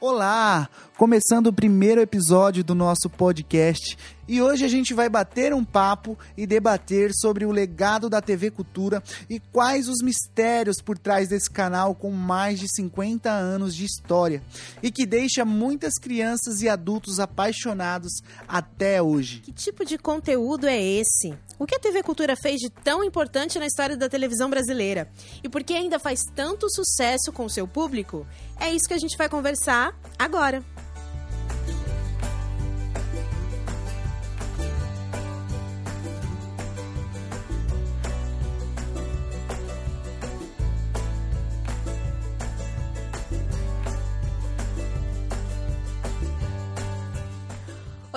[0.00, 0.66] Olá!
[0.96, 3.98] Começando o primeiro episódio do nosso podcast.
[4.26, 8.50] E hoje a gente vai bater um papo e debater sobre o legado da TV
[8.50, 13.84] Cultura e quais os mistérios por trás desse canal com mais de 50 anos de
[13.84, 14.42] história
[14.82, 19.40] e que deixa muitas crianças e adultos apaixonados até hoje.
[19.40, 21.36] Que tipo de conteúdo é esse?
[21.60, 25.10] O que a TV Cultura fez de tão importante na história da televisão brasileira?
[25.44, 28.26] E por que ainda faz tanto sucesso com seu público?
[28.58, 30.64] É isso que a gente vai conversar agora.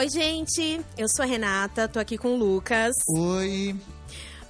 [0.03, 0.81] Oi, gente.
[0.97, 2.93] Eu sou a Renata, tô aqui com o Lucas.
[3.07, 3.73] Oi!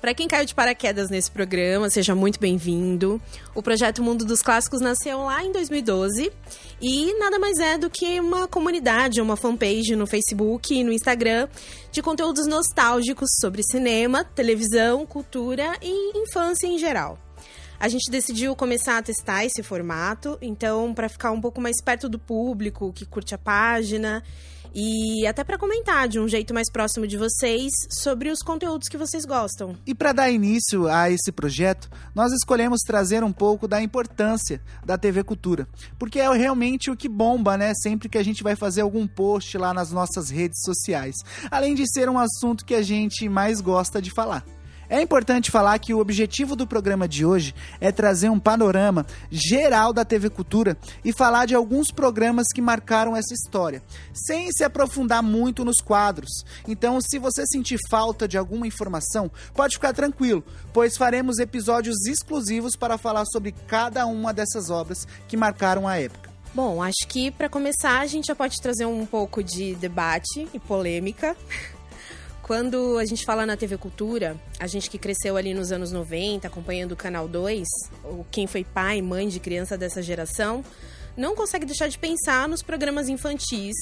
[0.02, 3.22] Para quem caiu de paraquedas nesse programa, seja muito bem-vindo.
[3.54, 6.32] O projeto Mundo dos Clássicos nasceu lá em 2012
[6.82, 11.48] e nada mais é do que uma comunidade, uma fanpage no Facebook e no Instagram
[11.92, 17.20] de conteúdos nostálgicos sobre cinema, televisão, cultura e infância em geral.
[17.80, 22.10] A gente decidiu começar a testar esse formato, então para ficar um pouco mais perto
[22.10, 24.24] do público que curte a página
[24.74, 28.98] e até para comentar de um jeito mais próximo de vocês sobre os conteúdos que
[28.98, 29.76] vocês gostam.
[29.86, 34.98] E para dar início a esse projeto, nós escolhemos trazer um pouco da importância da
[34.98, 35.68] TV Cultura,
[36.00, 37.74] porque é realmente o que bomba, né?
[37.76, 41.16] Sempre que a gente vai fazer algum post lá nas nossas redes sociais,
[41.52, 44.44] além de ser um assunto que a gente mais gosta de falar.
[44.94, 49.92] É importante falar que o objetivo do programa de hoje é trazer um panorama geral
[49.92, 53.82] da TV Cultura e falar de alguns programas que marcaram essa história,
[54.14, 56.46] sem se aprofundar muito nos quadros.
[56.68, 62.76] Então, se você sentir falta de alguma informação, pode ficar tranquilo, pois faremos episódios exclusivos
[62.76, 66.30] para falar sobre cada uma dessas obras que marcaram a época.
[66.54, 70.60] Bom, acho que para começar a gente já pode trazer um pouco de debate e
[70.60, 71.36] polêmica.
[72.44, 76.46] Quando a gente fala na TV Cultura, a gente que cresceu ali nos anos 90,
[76.46, 77.66] acompanhando o Canal 2,
[78.04, 80.64] ou quem foi pai, mãe de criança dessa geração,
[81.16, 83.74] não consegue deixar de pensar nos programas infantis,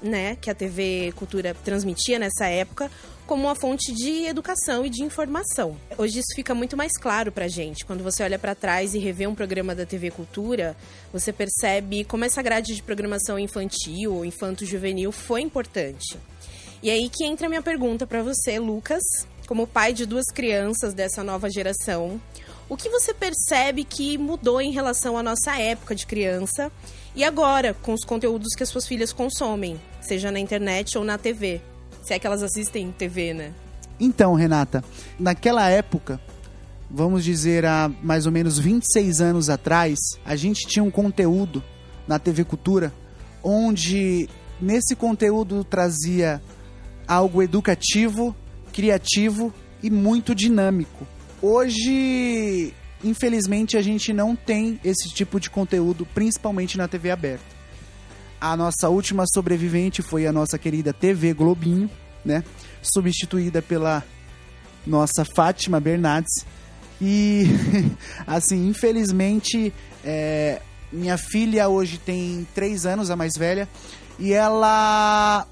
[0.00, 2.88] né, que a TV Cultura transmitia nessa época,
[3.26, 5.76] como uma fonte de educação e de informação.
[5.98, 7.84] Hoje isso fica muito mais claro pra gente.
[7.84, 10.76] Quando você olha para trás e revê um programa da TV Cultura,
[11.12, 16.16] você percebe como essa grade de programação infantil ou infanto-juvenil foi importante.
[16.82, 19.02] E aí que entra a minha pergunta para você, Lucas,
[19.46, 22.20] como pai de duas crianças dessa nova geração.
[22.68, 26.70] O que você percebe que mudou em relação à nossa época de criança
[27.14, 31.16] e agora com os conteúdos que as suas filhas consomem, seja na internet ou na
[31.16, 31.60] TV?
[32.02, 33.52] Se é que elas assistem TV, né?
[33.98, 34.84] Então, Renata,
[35.18, 36.20] naquela época,
[36.90, 41.62] vamos dizer há mais ou menos 26 anos atrás, a gente tinha um conteúdo
[42.06, 42.92] na TV Cultura
[43.42, 44.28] onde
[44.60, 46.42] nesse conteúdo trazia
[47.06, 48.34] algo educativo,
[48.72, 49.52] criativo
[49.82, 51.06] e muito dinâmico.
[51.40, 52.72] Hoje,
[53.04, 57.44] infelizmente, a gente não tem esse tipo de conteúdo, principalmente na TV aberta.
[58.40, 61.90] A nossa última sobrevivente foi a nossa querida TV Globinho,
[62.24, 62.44] né?
[62.82, 64.04] Substituída pela
[64.86, 66.44] nossa Fátima Bernardes.
[67.00, 67.44] E,
[68.26, 69.72] assim, infelizmente,
[70.04, 70.60] é,
[70.92, 73.68] minha filha hoje tem três anos, a mais velha,
[74.18, 75.46] e ela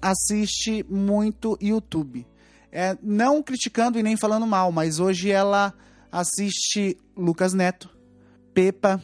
[0.00, 2.26] assiste muito YouTube.
[2.70, 5.72] É, não criticando e nem falando mal, mas hoje ela
[6.12, 7.88] assiste Lucas Neto,
[8.52, 9.02] Pepa.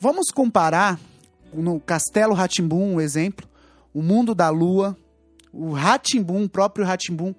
[0.00, 0.98] Vamos comparar
[1.52, 3.48] no Castelo Ratimbum, um exemplo,
[3.94, 4.96] o Mundo da Lua,
[5.52, 7.34] o Ratimbum, o próprio Ratimbum,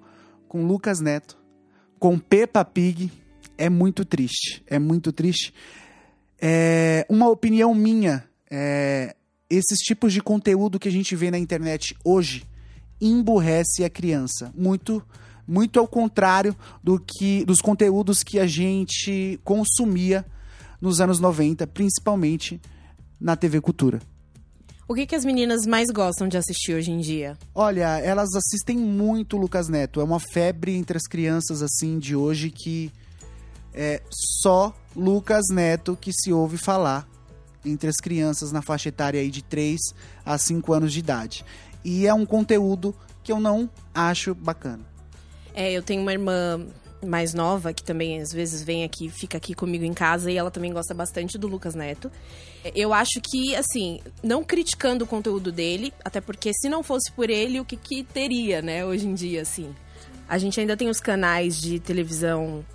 [0.47, 1.37] com Lucas Neto,
[1.99, 3.11] com Peppa Pig.
[3.57, 5.53] É muito triste, é muito triste.
[6.41, 9.15] É uma opinião minha, é,
[9.49, 12.48] esses tipos de conteúdo que a gente vê na internet hoje
[13.01, 14.51] emburrece a criança.
[14.55, 15.03] Muito
[15.47, 20.23] muito ao contrário do que dos conteúdos que a gente consumia
[20.79, 22.61] nos anos 90, principalmente
[23.19, 23.99] na TV Cultura.
[24.87, 27.37] O que, que as meninas mais gostam de assistir hoje em dia?
[27.53, 30.01] Olha, elas assistem muito Lucas Neto.
[30.01, 32.91] É uma febre entre as crianças assim de hoje que
[33.73, 34.01] é
[34.41, 37.07] só Lucas Neto que se ouve falar
[37.63, 39.79] entre as crianças na faixa etária aí de 3
[40.25, 41.45] a 5 anos de idade.
[41.83, 44.83] E é um conteúdo que eu não acho bacana.
[45.53, 46.65] É, eu tenho uma irmã
[47.05, 50.51] mais nova que também às vezes vem aqui, fica aqui comigo em casa e ela
[50.51, 52.11] também gosta bastante do Lucas Neto.
[52.75, 57.29] Eu acho que, assim, não criticando o conteúdo dele, até porque se não fosse por
[57.29, 59.73] ele, o que, que teria, né, hoje em dia, assim.
[60.27, 62.65] A gente ainda tem os canais de televisão,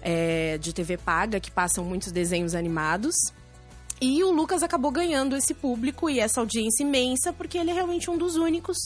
[0.00, 3.14] é, de TV paga, que passam muitos desenhos animados.
[4.04, 8.10] E o Lucas acabou ganhando esse público e essa audiência imensa, porque ele é realmente
[8.10, 8.76] um dos únicos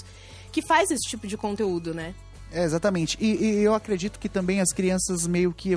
[0.53, 2.15] que faz esse tipo de conteúdo, né?
[2.53, 3.19] É, exatamente.
[3.21, 5.77] E, e eu acredito que também as crianças meio que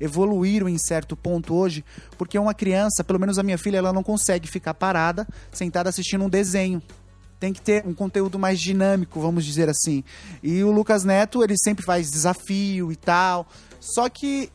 [0.00, 1.84] evoluíram em certo ponto hoje,
[2.18, 6.24] porque uma criança, pelo menos a minha filha, ela não consegue ficar parada, sentada assistindo
[6.24, 6.82] um desenho.
[7.38, 10.02] Tem que ter um conteúdo mais dinâmico, vamos dizer assim.
[10.42, 13.46] E o Lucas Neto, ele sempre faz desafio e tal.
[13.78, 14.50] Só que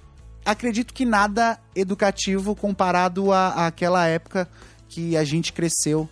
[0.47, 4.49] acredito que nada educativo comparado àquela época
[4.89, 6.09] que a gente cresceu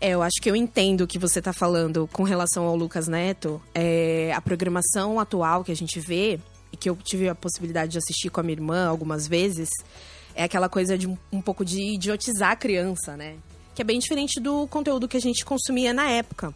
[0.00, 3.08] é, eu acho que eu entendo o que você está falando com relação ao Lucas
[3.08, 3.60] Neto.
[3.74, 6.38] É, a programação atual que a gente vê,
[6.72, 9.68] e que eu tive a possibilidade de assistir com a minha irmã algumas vezes,
[10.36, 13.38] é aquela coisa de um, um pouco de idiotizar a criança, né?
[13.74, 16.54] Que é bem diferente do conteúdo que a gente consumia na época.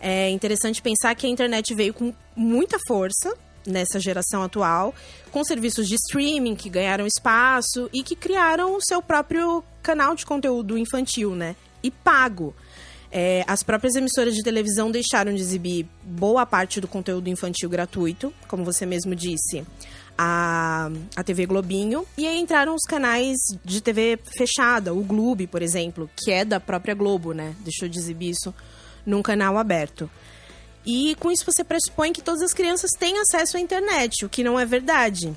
[0.00, 3.36] É interessante pensar que a internet veio com muita força
[3.66, 4.94] nessa geração atual,
[5.30, 10.24] com serviços de streaming que ganharam espaço e que criaram o seu próprio canal de
[10.24, 11.56] conteúdo infantil, né?
[11.82, 12.54] E pago.
[13.10, 18.32] É, as próprias emissoras de televisão deixaram de exibir boa parte do conteúdo infantil gratuito,
[18.46, 19.64] como você mesmo disse,
[20.16, 25.62] a, a TV Globinho, e aí entraram os canais de TV fechada, o Globo, por
[25.62, 27.54] exemplo, que é da própria Globo, né?
[27.60, 28.52] Deixou de exibir isso
[29.06, 30.10] num canal aberto.
[30.84, 34.44] E com isso você pressupõe que todas as crianças têm acesso à internet, o que
[34.44, 35.36] não é verdade.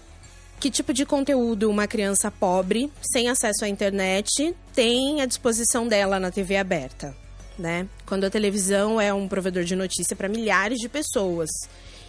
[0.59, 6.19] Que tipo de conteúdo uma criança pobre, sem acesso à internet, tem à disposição dela
[6.19, 7.15] na TV aberta?
[7.61, 7.87] né?
[8.05, 11.49] Quando a televisão é um provedor de notícia para milhares de pessoas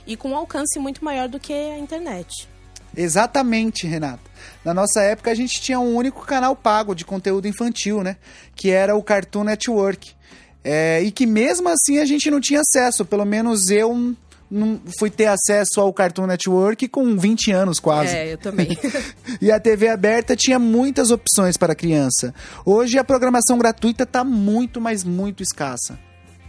[0.07, 2.49] e com um alcance muito maior do que a internet.
[2.97, 4.23] Exatamente, Renata.
[4.65, 8.17] Na nossa época a gente tinha um único canal pago de conteúdo infantil, né?
[8.55, 10.15] Que era o Cartoon Network.
[10.65, 14.15] É, e que mesmo assim a gente não tinha acesso, pelo menos eu
[14.53, 18.15] não fui ter acesso ao Cartoon Network com 20 anos quase.
[18.15, 18.69] É, eu também.
[19.41, 22.35] e a TV aberta tinha muitas opções para criança.
[22.65, 25.99] Hoje a programação gratuita está muito, mas muito escassa.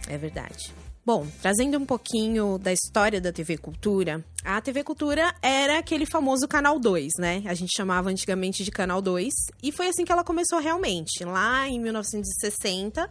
[0.06, 0.72] É verdade.
[1.06, 6.48] Bom, trazendo um pouquinho da história da TV Cultura, a TV Cultura era aquele famoso
[6.48, 7.42] Canal 2, né?
[7.44, 9.32] A gente chamava antigamente de Canal 2,
[9.62, 13.10] e foi assim que ela começou realmente, lá em 1960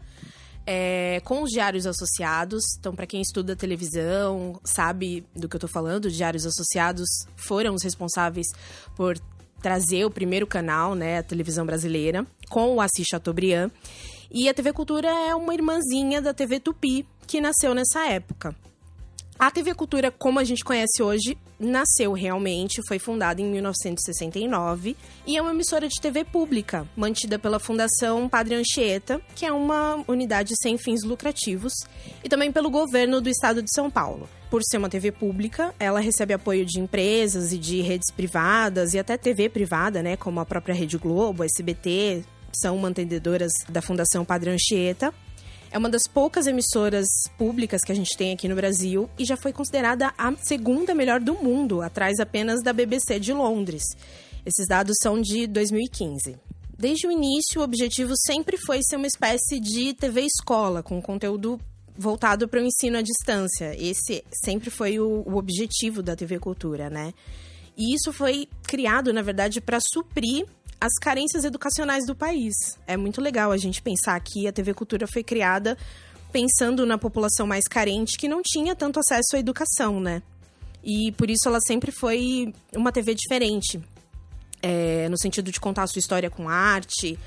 [0.66, 2.64] é, com os diários associados.
[2.80, 7.74] Então, para quem estuda televisão, sabe do que eu estou falando, os diários associados foram
[7.74, 8.48] os responsáveis
[8.96, 9.18] por
[9.62, 13.72] trazer o primeiro canal, né, a televisão brasileira, com o Assis Chateaubriand.
[14.30, 18.56] E a TV Cultura é uma irmãzinha da TV Tupi, que nasceu nessa época.
[19.40, 24.96] A TV Cultura, como a gente conhece hoje, nasceu realmente, foi fundada em 1969
[25.26, 30.04] e é uma emissora de TV pública, mantida pela Fundação Padre Anchieta, que é uma
[30.08, 31.74] unidade sem fins lucrativos,
[32.24, 34.30] e também pelo governo do estado de São Paulo.
[34.50, 39.00] Por ser uma TV pública, ela recebe apoio de empresas e de redes privadas e
[39.00, 42.24] até TV privada, né, como a própria Rede Globo, a SBT,
[42.56, 45.14] são mantenedoras da Fundação Padre Anchieta.
[45.74, 49.36] É uma das poucas emissoras públicas que a gente tem aqui no Brasil e já
[49.36, 53.82] foi considerada a segunda melhor do mundo, atrás apenas da BBC de Londres.
[54.46, 56.38] Esses dados são de 2015.
[56.78, 61.60] Desde o início, o objetivo sempre foi ser uma espécie de TV escola, com conteúdo
[61.98, 63.76] voltado para o ensino à distância.
[63.76, 67.16] Esse sempre foi o, o objetivo da TV Cultura, né?
[67.76, 70.46] E isso foi criado, na verdade, para suprir
[70.84, 72.54] as carências educacionais do país.
[72.86, 75.78] É muito legal a gente pensar que a TV Cultura foi criada
[76.30, 80.22] pensando na população mais carente que não tinha tanto acesso à educação, né?
[80.84, 83.80] E por isso ela sempre foi uma TV diferente.
[84.62, 87.18] É, no sentido de contar a sua história com arte,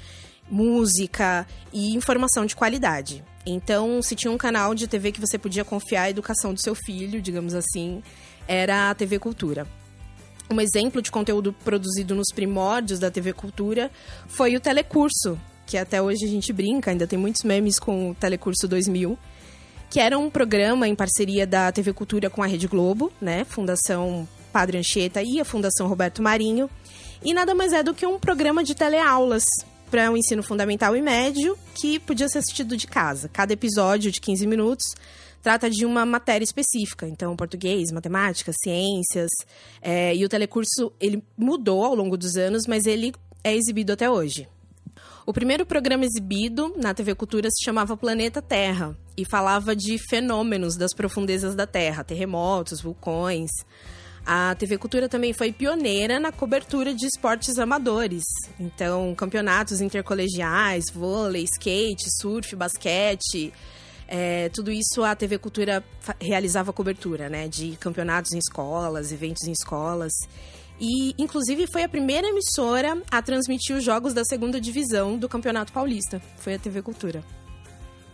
[0.50, 3.24] música e informação de qualidade.
[3.46, 6.74] Então, se tinha um canal de TV que você podia confiar a educação do seu
[6.74, 8.02] filho, digamos assim,
[8.46, 9.66] era a TV Cultura.
[10.50, 13.90] Um exemplo de conteúdo produzido nos primórdios da TV Cultura
[14.28, 18.14] foi o Telecurso, que até hoje a gente brinca, ainda tem muitos memes com o
[18.14, 19.18] Telecurso 2000,
[19.90, 24.26] que era um programa em parceria da TV Cultura com a Rede Globo, né, Fundação
[24.52, 26.70] Padre Anchieta e a Fundação Roberto Marinho,
[27.24, 29.44] e nada mais é do que um programa de teleaulas
[29.90, 33.28] para o um ensino fundamental e médio que podia ser assistido de casa.
[33.28, 34.84] Cada episódio de 15 minutos
[35.46, 39.30] trata de uma matéria específica, então português, matemática, ciências,
[39.80, 44.10] é, e o telecurso ele mudou ao longo dos anos, mas ele é exibido até
[44.10, 44.48] hoje.
[45.24, 50.76] O primeiro programa exibido na TV Cultura se chamava Planeta Terra e falava de fenômenos
[50.76, 53.50] das profundezas da Terra, terremotos, vulcões.
[54.26, 58.24] A TV Cultura também foi pioneira na cobertura de esportes amadores.
[58.58, 63.52] Então, campeonatos intercolegiais, vôlei, skate, surf, basquete,
[64.08, 65.84] é, tudo isso a TV Cultura
[66.20, 67.48] realizava cobertura, né?
[67.48, 70.12] De campeonatos em escolas, eventos em escolas.
[70.80, 75.72] E, inclusive, foi a primeira emissora a transmitir os jogos da segunda divisão do Campeonato
[75.72, 76.20] Paulista.
[76.36, 77.24] Foi a TV Cultura.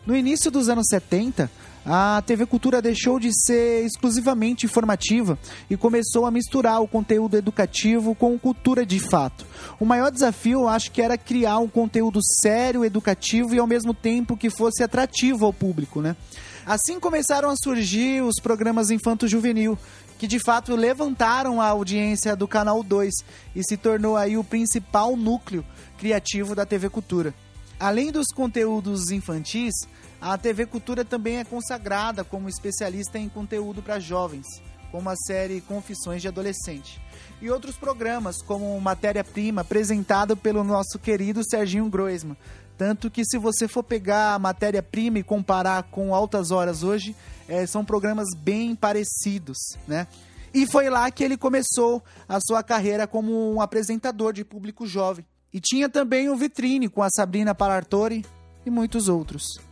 [0.06, 1.50] No início dos anos 70,
[1.84, 8.14] a TV Cultura deixou de ser exclusivamente informativa e começou a misturar o conteúdo educativo
[8.14, 9.44] com cultura de fato.
[9.80, 14.36] O maior desafio, acho que era criar um conteúdo sério, educativo e ao mesmo tempo
[14.36, 16.16] que fosse atrativo ao público, né?
[16.64, 19.76] Assim começaram a surgir os programas infanto-juvenil,
[20.16, 23.12] que de fato levantaram a audiência do Canal 2
[23.56, 25.64] e se tornou aí o principal núcleo
[25.98, 27.34] criativo da TV Cultura.
[27.80, 29.74] Além dos conteúdos infantis,
[30.22, 34.46] a TV Cultura também é consagrada como especialista em conteúdo para jovens,
[34.92, 37.02] como a série Confissões de Adolescente.
[37.40, 42.36] E outros programas, como Matéria-Prima, apresentado pelo nosso querido Serginho Groisman.
[42.78, 47.16] Tanto que, se você for pegar a Matéria-Prima e comparar com Altas Horas hoje,
[47.48, 50.06] é, são programas bem parecidos, né?
[50.54, 55.26] E foi lá que ele começou a sua carreira como um apresentador de público jovem.
[55.52, 58.24] E tinha também o Vitrine com a Sabrina Palartori
[58.64, 59.71] e muitos outros.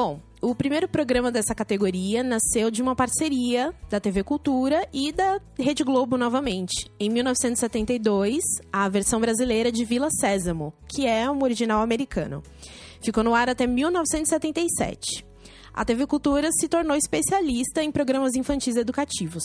[0.00, 5.40] Bom, o primeiro programa dessa categoria nasceu de uma parceria da TV Cultura e da
[5.58, 6.88] Rede Globo novamente.
[7.00, 8.38] Em 1972,
[8.72, 12.44] a versão brasileira de Vila Sésamo, que é um original americano.
[13.02, 15.26] Ficou no ar até 1977.
[15.74, 19.42] A TV Cultura se tornou especialista em programas infantis educativos.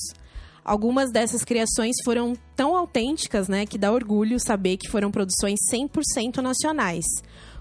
[0.64, 6.44] Algumas dessas criações foram tão autênticas, né, que dá orgulho saber que foram produções 100%
[6.44, 7.06] nacionais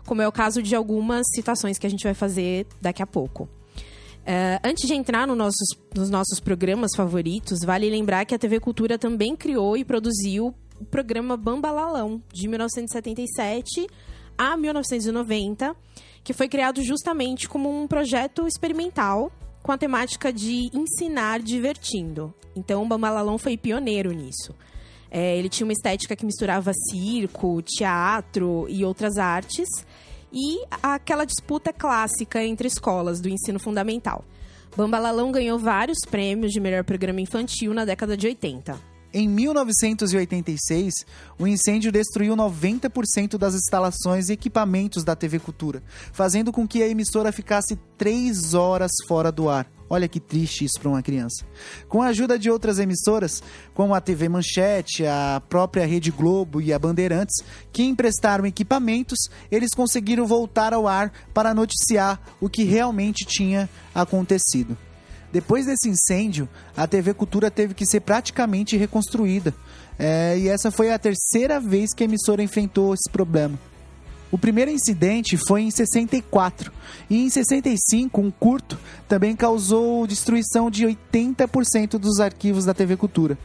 [0.07, 3.45] como é o caso de algumas situações que a gente vai fazer daqui a pouco.
[4.23, 8.61] Uh, antes de entrar no nossos, nos nossos programas favoritos, vale lembrar que a TV
[8.61, 13.87] Cultura também criou e produziu o programa Bambalalão, de 1977
[14.39, 15.75] a 1990,
[16.23, 19.33] que foi criado justamente como um projeto experimental
[19.63, 22.33] com a temática de ensinar divertindo.
[22.55, 24.55] Então, o Bambalalão foi pioneiro nisso.
[25.15, 29.69] É, ele tinha uma estética que misturava circo, teatro e outras artes.
[30.33, 34.25] E aquela disputa clássica entre escolas do ensino fundamental.
[34.75, 38.93] Bambalalão ganhou vários prêmios de melhor programa infantil na década de 80.
[39.13, 40.95] Em 1986,
[41.39, 46.89] o incêndio destruiu 90% das instalações e equipamentos da TV Cultura, fazendo com que a
[46.89, 49.71] emissora ficasse três horas fora do ar.
[49.93, 51.45] Olha que triste isso para uma criança.
[51.87, 53.43] Com a ajuda de outras emissoras,
[53.75, 59.19] como a TV Manchete, a própria Rede Globo e a Bandeirantes, que emprestaram equipamentos,
[59.51, 64.79] eles conseguiram voltar ao ar para noticiar o que realmente tinha acontecido.
[65.31, 69.55] Depois desse incêndio, a TV Cultura teve que ser praticamente reconstruída.
[69.99, 73.59] É, e essa foi a terceira vez que a emissora enfrentou esse problema.
[74.33, 76.73] O primeiro incidente foi em 64
[77.11, 83.37] e em 65 um curto também causou destruição de 80% dos arquivos da TV Cultura,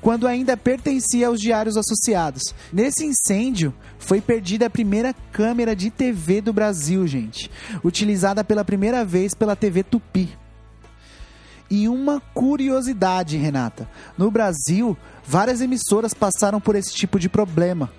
[0.00, 2.54] quando ainda pertencia aos diários associados.
[2.72, 7.50] Nesse incêndio foi perdida a primeira câmera de TV do Brasil, gente,
[7.84, 10.38] utilizada pela primeira vez pela TV Tupi.
[11.70, 17.90] E uma curiosidade, Renata: no Brasil, várias emissoras passaram por esse tipo de problema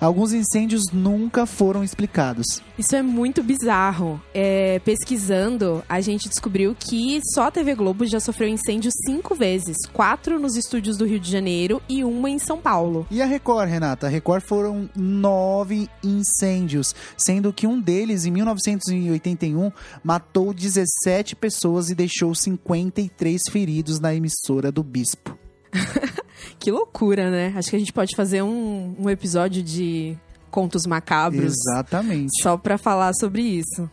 [0.00, 2.62] alguns incêndios nunca foram explicados.
[2.78, 4.20] Isso é muito bizarro.
[4.34, 9.76] É, pesquisando, a gente descobriu que só a TV Globo já sofreu incêndio cinco vezes:
[9.92, 13.06] quatro nos estúdios do Rio de Janeiro e uma em São Paulo.
[13.10, 14.06] E a Record, Renata?
[14.06, 19.72] A Record foram nove incêndios, sendo que um deles, em 1981,
[20.02, 25.45] matou 17 pessoas e deixou 53 feridos na emissora do Bispo.
[26.58, 27.52] Que loucura, né?
[27.56, 30.16] Acho que a gente pode fazer um, um episódio de
[30.50, 31.52] contos macabros.
[31.52, 32.30] Exatamente.
[32.42, 33.88] Só para falar sobre isso.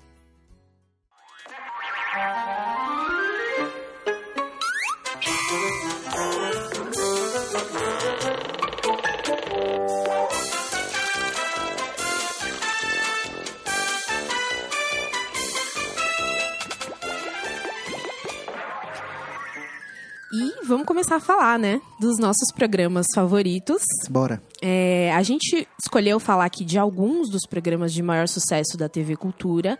[20.74, 23.84] Vamos começar a falar, né, dos nossos programas favoritos.
[24.10, 24.42] Bora.
[24.62, 29.16] É, a gente escolheu falar aqui de alguns dos programas de maior sucesso da TV
[29.16, 29.78] Cultura.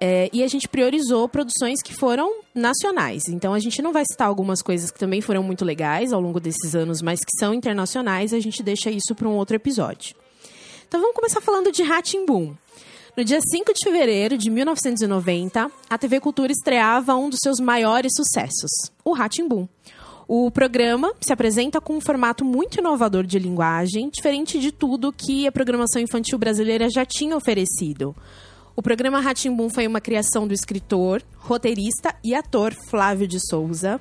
[0.00, 3.28] É, e a gente priorizou produções que foram nacionais.
[3.28, 6.40] Então a gente não vai citar algumas coisas que também foram muito legais ao longo
[6.40, 8.34] desses anos, mas que são internacionais.
[8.34, 10.16] A gente deixa isso para um outro episódio.
[10.88, 11.84] Então vamos começar falando de
[12.26, 12.54] Boom.
[13.16, 18.10] No dia 5 de fevereiro de 1990, a TV Cultura estreava um dos seus maiores
[18.16, 18.70] sucessos,
[19.04, 19.14] o
[19.48, 19.68] Boom.
[20.26, 25.46] O programa se apresenta com um formato muito inovador de linguagem, diferente de tudo que
[25.46, 28.16] a programação infantil brasileira já tinha oferecido.
[28.74, 29.22] O programa
[29.54, 34.00] Boom foi uma criação do escritor, roteirista e ator Flávio de Souza,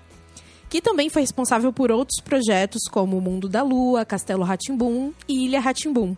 [0.69, 5.59] que também foi responsável por outros projetos como Mundo da Lua, Castelo Ratimbum e Ilha
[5.59, 6.15] Ratimbum.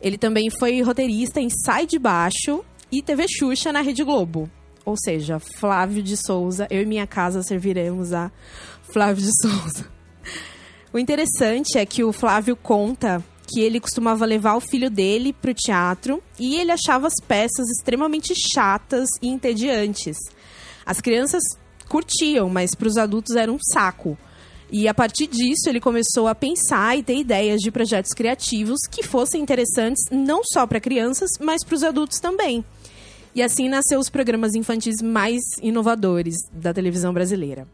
[0.00, 4.48] Ele também foi roteirista em Sai de Baixo e TV Xuxa na Rede Globo.
[4.84, 8.30] Ou seja, Flávio de Souza, eu e minha casa serviremos a
[8.92, 9.86] Flávio de Souza.
[10.92, 15.50] O interessante é que o Flávio conta que ele costumava levar o filho dele para
[15.50, 20.18] o teatro e ele achava as peças extremamente chatas e entediantes.
[20.84, 21.42] As crianças
[21.88, 24.16] curtiam, mas para os adultos era um saco.
[24.70, 29.02] E a partir disso, ele começou a pensar e ter ideias de projetos criativos que
[29.02, 32.62] fossem interessantes não só para crianças, mas para os adultos também.
[33.34, 37.66] E assim nasceu os programas infantis mais inovadores da televisão brasileira.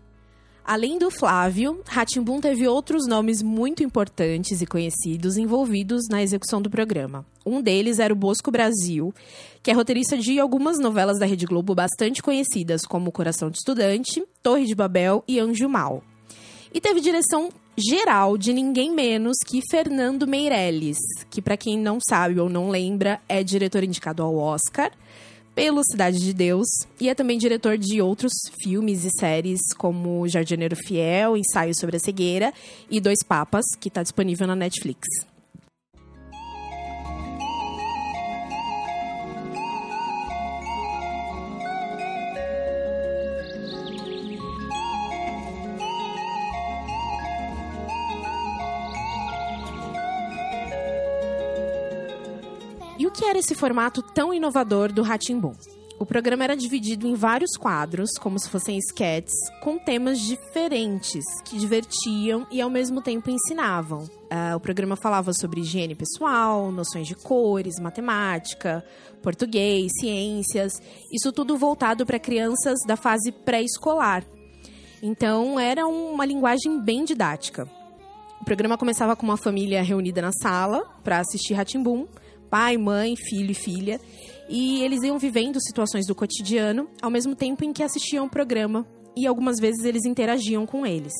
[0.68, 6.68] Além do Flávio, Ratimbun teve outros nomes muito importantes e conhecidos envolvidos na execução do
[6.68, 7.24] programa.
[7.46, 9.10] Um deles era o Bosco Brasil,
[9.62, 14.22] que é roteirista de algumas novelas da Rede Globo bastante conhecidas, como Coração de Estudante,
[14.42, 16.02] Torre de Babel e Anjo Mal.
[16.70, 20.98] E teve direção geral de ninguém menos que Fernando Meirelles,
[21.30, 24.92] que para quem não sabe ou não lembra, é diretor indicado ao Oscar
[25.58, 26.68] pelo Cidade de Deus
[27.00, 28.30] e é também diretor de outros
[28.62, 32.54] filmes e séries como Jardineiro Fiel, Ensaio sobre a Cegueira
[32.88, 35.00] e Dois Papas, que está disponível na Netflix.
[53.18, 55.52] Que era esse formato tão inovador do Ratimbum?
[55.98, 61.58] O programa era dividido em vários quadros, como se fossem sketches, com temas diferentes, que
[61.58, 64.04] divertiam e ao mesmo tempo ensinavam.
[64.04, 68.84] Uh, o programa falava sobre higiene pessoal, noções de cores, matemática,
[69.20, 70.80] português, ciências,
[71.12, 74.22] isso tudo voltado para crianças da fase pré-escolar.
[75.02, 77.68] Então era uma linguagem bem didática.
[78.40, 82.06] O programa começava com uma família reunida na sala para assistir Ratimbum
[82.50, 84.00] pai, mãe, filho e filha.
[84.48, 88.86] E eles iam vivendo situações do cotidiano ao mesmo tempo em que assistiam o programa
[89.16, 91.12] e algumas vezes eles interagiam com eles.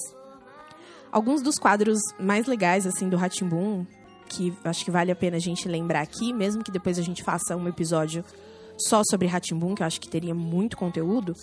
[1.10, 3.86] Alguns dos quadros mais legais assim do Ratimbum,
[4.28, 7.22] que acho que vale a pena a gente lembrar aqui, mesmo que depois a gente
[7.22, 8.24] faça um episódio
[8.78, 11.34] só sobre Ratimbum, que eu acho que teria muito conteúdo.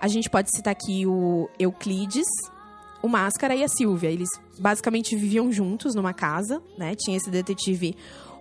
[0.00, 2.26] A gente pode citar aqui o Euclides,
[3.02, 4.10] o Máscara e a Silvia.
[4.10, 6.94] Eles basicamente viviam juntos numa casa, né?
[6.94, 7.96] Tinha esse detetive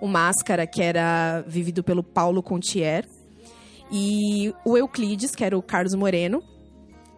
[0.06, 3.08] o Máscara, que era vivido pelo Paulo Contier,
[3.92, 6.44] e o Euclides, que era o Carlos Moreno,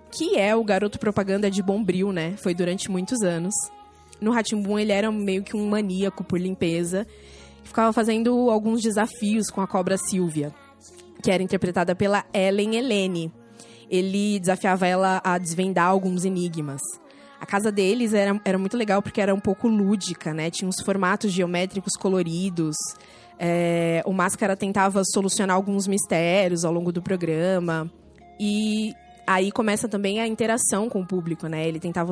[0.09, 2.35] que é o garoto propaganda de Bombril, né?
[2.37, 3.53] Foi durante muitos anos.
[4.21, 7.05] No Ratimbun ele era meio que um maníaco por limpeza,
[7.61, 10.53] ficava fazendo alguns desafios com a cobra Silvia,
[11.21, 13.33] que era interpretada pela Ellen Helene.
[13.89, 16.81] Ele desafiava ela a desvendar alguns enigmas.
[17.39, 20.49] A casa deles era, era muito legal porque era um pouco lúdica, né?
[20.49, 22.75] Tinha uns formatos geométricos coloridos.
[23.39, 27.91] É, o Máscara tentava solucionar alguns mistérios ao longo do programa.
[28.39, 28.93] E
[29.25, 31.67] aí começa também a interação com o público, né?
[31.67, 32.11] Ele tentava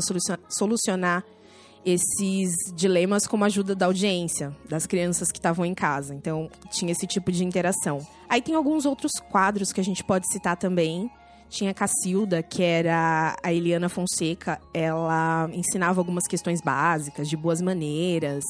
[0.50, 1.24] solucionar
[1.86, 6.16] esses dilemas com a ajuda da audiência, das crianças que estavam em casa.
[6.16, 8.00] Então, tinha esse tipo de interação.
[8.28, 11.10] Aí tem alguns outros quadros que a gente pode citar também,
[11.50, 14.60] tinha a Cacilda, que era a Eliana Fonseca.
[14.74, 18.44] Ela ensinava algumas questões básicas, de boas maneiras.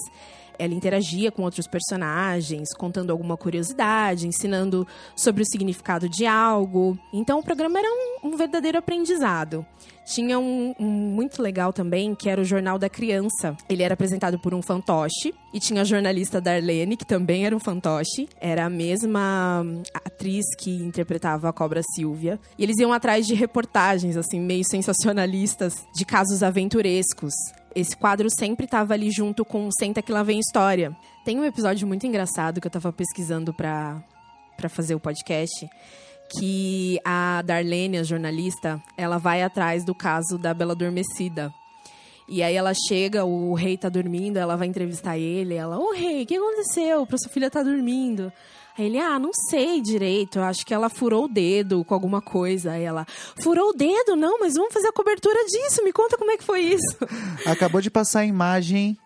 [0.58, 6.98] Ela interagia com outros personagens, contando alguma curiosidade, ensinando sobre o significado de algo.
[7.14, 9.66] Então o programa era um, um verdadeiro aprendizado.
[10.06, 13.58] Tinha um, um, muito legal também, que era o Jornal da Criança.
[13.68, 15.34] Ele era apresentado por um fantoche.
[15.52, 18.30] E tinha a jornalista Darlene, que também era um fantoche.
[18.40, 22.40] Era a mesma atriz que interpretava a cobra Silvia.
[22.56, 27.34] E eles iam atrás de reportagens, assim, meio sensacionalistas, de casos aventurescos.
[27.76, 30.96] Esse quadro sempre estava ali junto com Senta que lá vem história.
[31.26, 34.02] Tem um episódio muito engraçado que eu estava pesquisando para
[34.56, 35.70] para fazer o podcast,
[36.30, 41.54] que a Darlene, a jornalista, ela vai atrás do caso da Bela Adormecida.
[42.28, 46.24] E aí ela chega, o rei tá dormindo, ela vai entrevistar ele, ela, ô rei,
[46.24, 47.06] o que aconteceu?
[47.06, 48.34] Pra sua filha tá dormindo.
[48.78, 52.22] Aí ele, ah, não sei direito, eu acho que ela furou o dedo com alguma
[52.22, 52.72] coisa.
[52.72, 53.06] Aí ela,
[53.42, 54.16] furou o dedo?
[54.16, 56.98] Não, mas vamos fazer a cobertura disso, me conta como é que foi isso.
[57.48, 58.98] Acabou de passar a imagem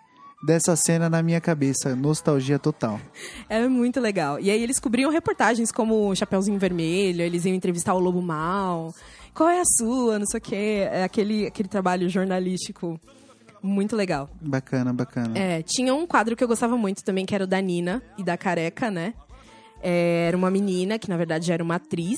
[0.44, 1.96] dessa cena na minha cabeça.
[1.96, 3.00] Nostalgia total.
[3.48, 4.40] É muito legal.
[4.40, 8.94] E aí eles cobriam reportagens como Chapeuzinho Vermelho, eles iam entrevistar o Lobo Mal.
[9.34, 10.18] Qual é a sua?
[10.18, 10.88] Não sei o quê.
[10.92, 13.00] É aquele, aquele trabalho jornalístico
[13.62, 14.30] muito legal.
[14.42, 15.38] Bacana, bacana.
[15.38, 18.24] É, tinha um quadro que eu gostava muito também, que era o da Nina e
[18.24, 19.14] da Careca, né?
[19.82, 22.18] É, era uma menina, que na verdade era uma atriz,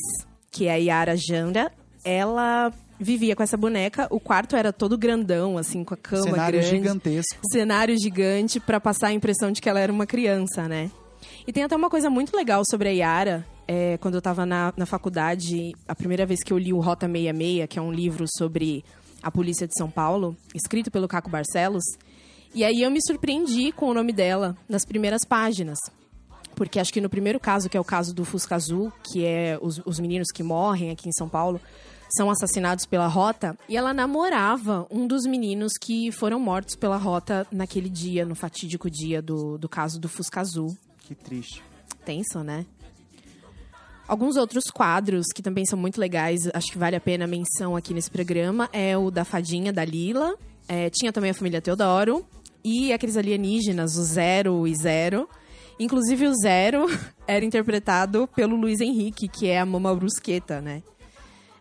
[0.51, 1.71] que é a Yara Janda.
[2.03, 4.07] Ela vivia com essa boneca.
[4.09, 6.75] O quarto era todo grandão, assim, com a cama Cenário grande.
[6.75, 7.39] gigantesco.
[7.51, 10.91] Cenário gigante pra passar a impressão de que ela era uma criança, né?
[11.47, 13.45] E tem até uma coisa muito legal sobre a Yara.
[13.67, 17.07] É, quando eu tava na, na faculdade, a primeira vez que eu li o Rota
[17.07, 18.83] 66, que é um livro sobre
[19.23, 21.83] a polícia de São Paulo, escrito pelo Caco Barcelos.
[22.53, 25.79] E aí eu me surpreendi com o nome dela nas primeiras páginas.
[26.55, 29.57] Porque acho que no primeiro caso, que é o caso do Fusca Azul, que é
[29.61, 31.59] os, os meninos que morrem aqui em São Paulo,
[32.15, 37.47] são assassinados pela Rota, e ela namorava um dos meninos que foram mortos pela Rota
[37.51, 40.75] naquele dia, no fatídico dia do, do caso do Fusca Azul.
[40.99, 41.63] Que triste.
[42.03, 42.65] Tenso, né?
[44.07, 47.77] Alguns outros quadros que também são muito legais, acho que vale a pena a menção
[47.77, 50.35] aqui nesse programa, é o da Fadinha, da Lila.
[50.67, 52.25] É, tinha também a família Teodoro.
[52.63, 55.29] E aqueles alienígenas, o Zero e Zero.
[55.81, 56.85] Inclusive o Zero
[57.27, 60.83] era interpretado pelo Luiz Henrique, que é a Mama Brusqueta, né?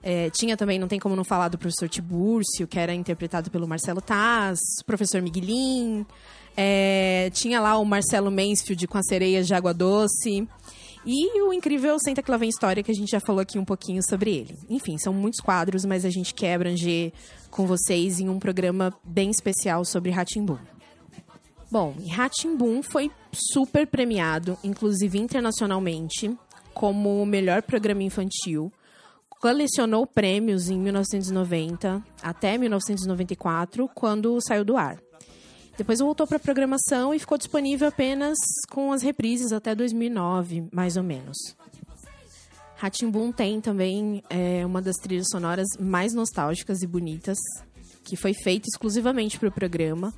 [0.02, 3.66] É, tinha também, não tem como não falar do professor Tibúrcio, que era interpretado pelo
[3.66, 6.04] Marcelo Taz, professor Miguelin.
[6.54, 10.46] É, tinha lá o Marcelo Mansfield com as sereias de água doce.
[11.06, 13.64] E o incrível Senta Que Lá Vem História, que a gente já falou aqui um
[13.64, 14.58] pouquinho sobre ele.
[14.68, 17.10] Enfim, são muitos quadros, mas a gente quer abranger
[17.50, 20.58] com vocês em um programa bem especial sobre Ratimbum.
[21.70, 26.36] Bom, Ratimbum foi super premiado, inclusive internacionalmente,
[26.74, 28.72] como o melhor programa infantil.
[29.28, 35.00] Colecionou prêmios em 1990 até 1994, quando saiu do ar.
[35.78, 38.36] Depois voltou para a programação e ficou disponível apenas
[38.68, 41.36] com as reprises até 2009, mais ou menos.
[42.76, 47.38] Ratimbun tem também é, uma das trilhas sonoras mais nostálgicas e bonitas,
[48.02, 50.12] que foi feita exclusivamente para o programa.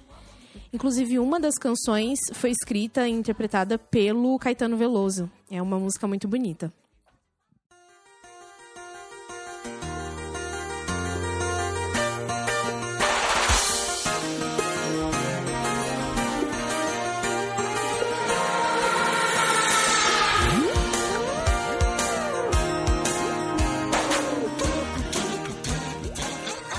[0.73, 5.31] Inclusive, uma das canções foi escrita e interpretada pelo Caetano Veloso.
[5.51, 6.73] É uma música muito bonita.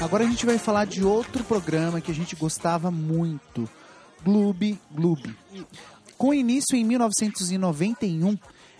[0.01, 3.67] Agora a gente vai falar de outro programa que a gente gostava muito,
[4.23, 5.36] Gloob Gloob.
[6.17, 8.38] Com início em 1991,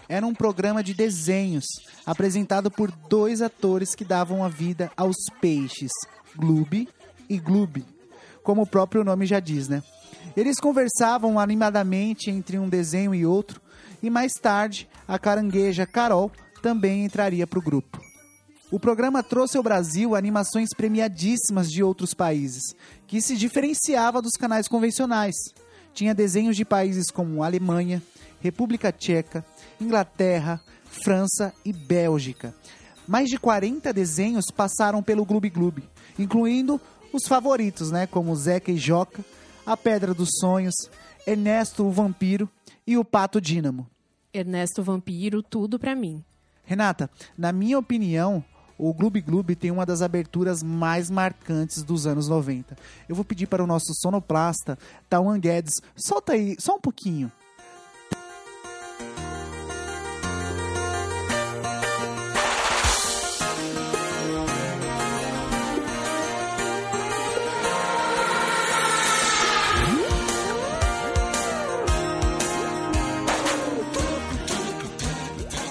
[0.08, 1.66] era um programa de desenhos
[2.06, 5.92] apresentado por dois atores que davam a vida aos peixes,
[6.36, 6.88] Gloob
[7.30, 7.86] e Gloob,
[8.44, 9.82] como o próprio nome já diz, né?
[10.36, 13.62] Eles conversavam animadamente entre um desenho e outro,
[14.02, 18.03] e mais tarde a carangueja Carol também entraria para o grupo.
[18.74, 22.74] O programa trouxe ao Brasil animações premiadíssimas de outros países,
[23.06, 25.36] que se diferenciava dos canais convencionais.
[25.94, 28.02] Tinha desenhos de países como Alemanha,
[28.42, 29.46] República Tcheca,
[29.80, 32.52] Inglaterra, França e Bélgica.
[33.08, 35.84] Mais de 40 desenhos passaram pelo Gloob Gloob,
[36.18, 36.82] incluindo
[37.14, 39.24] os favoritos, né, como Zeca e Joca,
[39.68, 40.74] A Pedra dos Sonhos,
[41.28, 42.50] Ernesto o Vampiro
[42.88, 43.88] e o Pato Dínamo.
[44.34, 46.26] Ernesto Vampiro, tudo pra mim.
[46.66, 47.08] Renata,
[47.38, 48.44] na minha opinião,
[48.86, 52.76] o Gloob Gloob tem uma das aberturas mais marcantes dos anos 90.
[53.08, 54.78] Eu vou pedir para o nosso sonoplasta,
[55.10, 57.32] Tawan Guedes, solta aí só um pouquinho.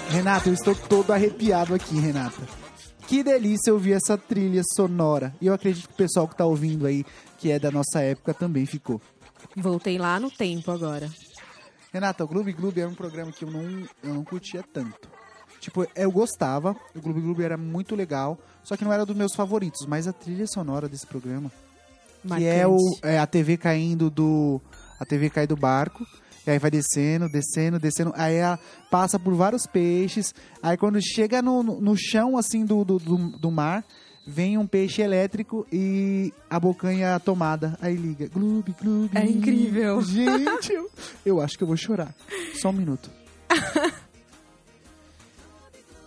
[0.09, 2.62] Renata, eu estou todo arrepiado aqui, Renata.
[3.07, 5.35] Que delícia ouvir essa trilha sonora.
[5.41, 7.05] E eu acredito que o pessoal que tá ouvindo aí,
[7.39, 9.01] que é da nossa época, também ficou.
[9.57, 11.11] Voltei lá no tempo agora.
[11.93, 15.11] Renata, o Gloob Gloob era um programa que eu não, eu não curtia tanto.
[15.61, 19.35] Tipo, eu gostava, o Gloob Gloob era muito legal, só que não era dos meus
[19.35, 19.87] favoritos.
[19.87, 21.53] Mas a trilha sonora desse programa,
[22.37, 24.61] que é, o, é a TV caindo do...
[24.99, 26.07] A TV cai do barco,
[26.47, 28.13] e aí vai descendo, descendo, descendo.
[28.17, 28.59] Aí ela
[28.91, 30.35] passa por vários peixes.
[30.63, 33.85] Aí quando chega no, no, chão, assim, do, do, do, mar,
[34.27, 37.79] vem um peixe elétrico e a bocanha tomada.
[37.81, 38.29] Aí liga.
[38.29, 39.17] Gloob, gloob.
[39.17, 40.03] É incrível.
[40.03, 40.91] Gente, eu,
[41.25, 42.15] eu acho que eu vou chorar.
[42.61, 43.11] Só um minuto.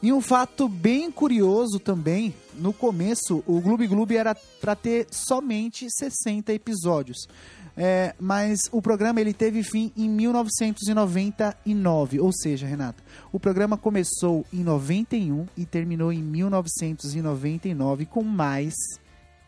[0.06, 5.88] E um fato bem curioso também, no começo, o Gloob Gloob era para ter somente
[5.90, 7.28] 60 episódios.
[7.78, 14.46] É, mas o programa ele teve fim em 1999, ou seja, Renato, o programa começou
[14.54, 18.74] em 91 e terminou em 1999 com mais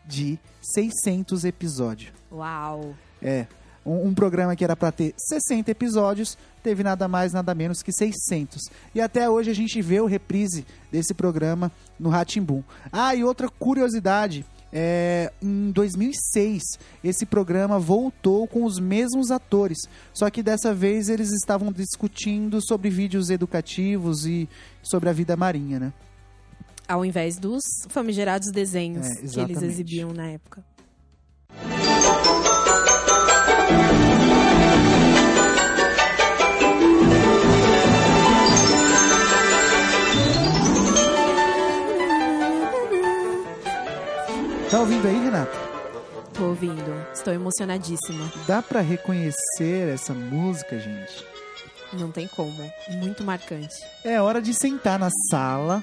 [0.04, 2.12] de 600 episódios.
[2.30, 2.94] Uau!
[3.22, 3.46] É,
[3.84, 7.90] um, um programa que era para ter 60 episódios teve nada mais, nada menos que
[7.90, 8.64] 600.
[8.94, 12.62] E até hoje a gente vê o reprise desse programa no Ratimbum.
[12.92, 14.44] Ah, e outra curiosidade.
[14.72, 16.62] É, em 2006,
[17.02, 19.78] esse programa voltou com os mesmos atores,
[20.12, 24.48] só que dessa vez eles estavam discutindo sobre vídeos educativos e
[24.82, 25.92] sobre a vida marinha, né?
[26.86, 30.64] Ao invés dos famigerados desenhos É, que eles exibiam na época.
[44.70, 45.58] Tá ouvindo aí, Renata?
[46.34, 48.30] Tô ouvindo, estou emocionadíssima.
[48.46, 51.24] Dá pra reconhecer essa música, gente?
[51.94, 53.74] Não tem como, muito marcante.
[54.04, 55.82] É hora de sentar na sala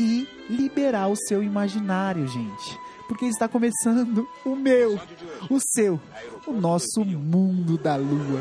[0.00, 2.78] e liberar o seu imaginário, gente.
[3.06, 4.98] Porque está começando o meu,
[5.48, 6.00] o seu,
[6.44, 8.40] o nosso mundo da lua.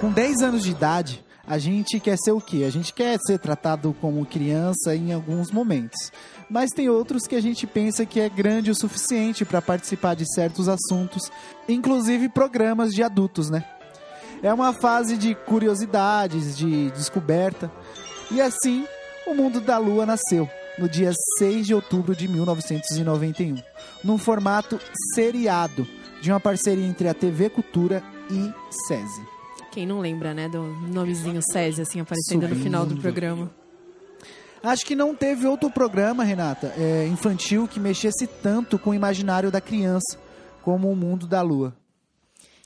[0.00, 2.64] Com 10 anos de idade, a gente quer ser o quê?
[2.66, 6.10] A gente quer ser tratado como criança em alguns momentos.
[6.48, 10.24] Mas tem outros que a gente pensa que é grande o suficiente para participar de
[10.34, 11.30] certos assuntos,
[11.68, 13.64] inclusive programas de adultos, né?
[14.42, 17.70] É uma fase de curiosidades, de descoberta.
[18.30, 18.86] E assim,
[19.26, 23.56] o mundo da Lua nasceu no dia 6 de outubro de 1991,
[24.02, 24.80] num formato
[25.14, 25.86] seriado
[26.20, 28.52] de uma parceria entre a TV Cultura e
[28.88, 29.33] SESI.
[29.74, 33.02] Quem não lembra, né, do nomezinho César, assim, aparecendo no final do Subindo.
[33.02, 33.50] programa.
[34.62, 39.50] Acho que não teve outro programa, Renata, é, infantil que mexesse tanto com o imaginário
[39.50, 40.16] da criança
[40.62, 41.74] como o mundo da Lua.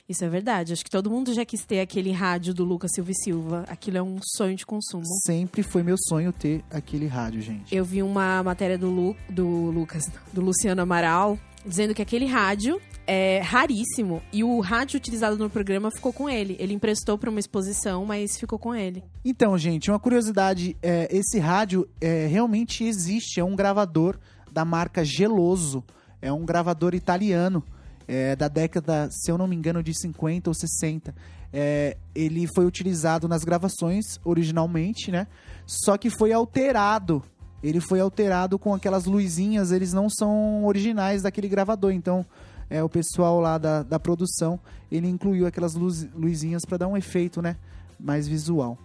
[0.07, 0.71] Isso é verdade.
[0.71, 3.65] Acho que todo mundo já quis ter aquele rádio do Lucas Silva e Silva.
[3.67, 5.03] Aquilo é um sonho de consumo.
[5.25, 7.75] Sempre foi meu sonho ter aquele rádio, gente.
[7.75, 12.81] Eu vi uma matéria do, Lu, do Lucas, do Luciano Amaral, dizendo que aquele rádio
[13.05, 16.55] é raríssimo e o rádio utilizado no programa ficou com ele.
[16.59, 19.03] Ele emprestou para uma exposição, mas ficou com ele.
[19.25, 23.39] Então, gente, uma curiosidade: é, esse rádio é, realmente existe.
[23.39, 24.17] É um gravador
[24.51, 25.83] da marca Geloso.
[26.21, 27.63] É um gravador italiano
[28.07, 31.15] é, da década, se eu não me engano, de 50 ou 60.
[31.51, 35.27] É, ele foi utilizado nas gravações originalmente, né?
[35.65, 37.23] Só que foi alterado.
[37.63, 41.91] Ele foi alterado com aquelas luzinhas, eles não são originais daquele gravador.
[41.91, 42.25] Então,
[42.69, 44.59] é, o pessoal lá da, da produção,
[44.91, 47.57] ele incluiu aquelas luz, luzinhas para dar um efeito, né?
[47.99, 48.77] Mais visual.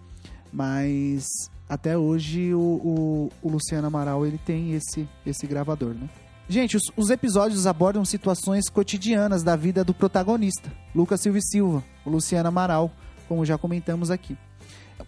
[0.51, 1.25] Mas
[1.69, 6.09] até hoje o, o, o Luciano Amaral ele tem esse, esse gravador, né?
[6.47, 11.83] Gente, os, os episódios abordam situações cotidianas da vida do protagonista, Lucas Silva e Silva,
[12.05, 12.91] o Luciano Amaral,
[13.27, 14.37] como já comentamos aqui.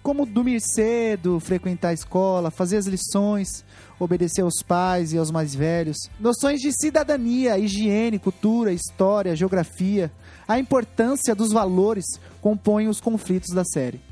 [0.04, 3.66] Como dormir cedo, frequentar a escola, fazer as lições,
[4.00, 5.98] obedecer aos pais e aos mais velhos.
[6.20, 10.12] Noções de cidadania, higiene, cultura, história, geografia.
[10.48, 12.06] A importância dos valores
[12.42, 14.07] compõem os conflitos da série.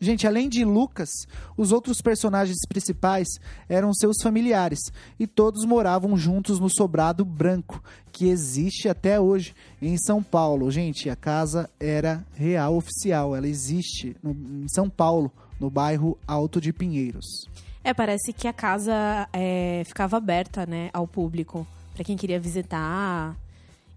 [0.00, 1.10] Gente, além de Lucas,
[1.56, 3.26] os outros personagens principais
[3.68, 4.78] eram seus familiares
[5.18, 7.82] e todos moravam juntos no sobrado branco,
[8.12, 10.70] que existe até hoje em São Paulo.
[10.70, 16.60] Gente, a casa era real oficial, ela existe no- em São Paulo, no bairro Alto
[16.60, 17.48] de Pinheiros.
[17.82, 23.36] É, parece que a casa é, ficava aberta, né, ao público, para quem queria visitar.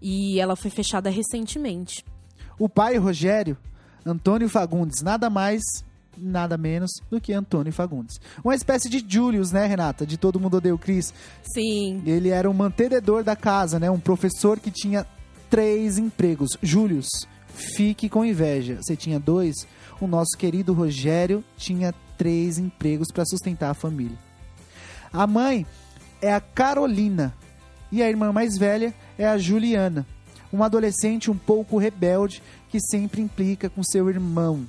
[0.00, 2.04] E ela foi fechada recentemente.
[2.58, 3.56] O pai, Rogério,
[4.04, 5.62] Antônio Fagundes, nada mais,
[6.16, 8.20] nada menos do que Antônio Fagundes.
[8.44, 10.06] Uma espécie de Julius, né, Renata?
[10.06, 11.12] De Todo Mundo Odeia o Chris.
[11.42, 13.90] Sim, Ele era o mantenedor da casa, né?
[13.90, 15.06] Um professor que tinha
[15.50, 16.50] três empregos.
[16.62, 17.08] Július,
[17.48, 18.78] fique com inveja.
[18.80, 19.54] Você tinha dois.
[20.00, 24.18] O nosso querido Rogério tinha três empregos para sustentar a família.
[25.12, 25.66] A mãe
[26.20, 27.34] é a Carolina
[27.90, 30.06] e a irmã mais velha é a Juliana,
[30.50, 34.66] uma adolescente um pouco rebelde que sempre implica com seu irmão.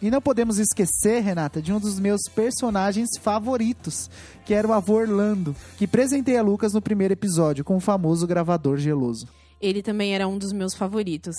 [0.00, 4.08] E não podemos esquecer, Renata, de um dos meus personagens favoritos,
[4.44, 8.26] que era o avô Orlando, que presentei a Lucas no primeiro episódio com o famoso
[8.26, 9.26] gravador geloso.
[9.60, 11.34] ele também era um dos meus favoritos.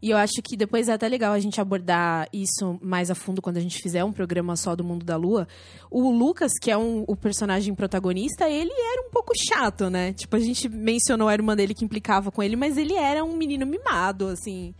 [0.00, 3.42] E eu acho que depois é até legal a gente abordar isso mais a fundo
[3.42, 5.46] quando a gente fizer um programa só do Mundo da Lua.
[5.90, 10.14] O Lucas, que é um, o personagem protagonista, ele era um pouco chato, né?
[10.14, 13.36] Tipo, a gente mencionou a irmã dele que implicava com ele, mas ele era um
[13.36, 14.72] menino mimado, assim.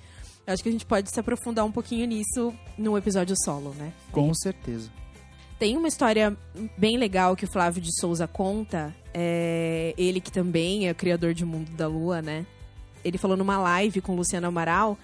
[0.48, 3.92] Eu acho que a gente pode se aprofundar um pouquinho nisso num episódio solo, né?
[4.11, 4.88] Com certeza.
[5.58, 6.34] Tem uma história
[6.74, 8.96] bem legal que o Flávio de Souza conta.
[9.12, 12.46] É, ele que também é criador de Mundo da Lua, né?
[13.04, 14.96] Ele falou numa live com o Luciano Amaral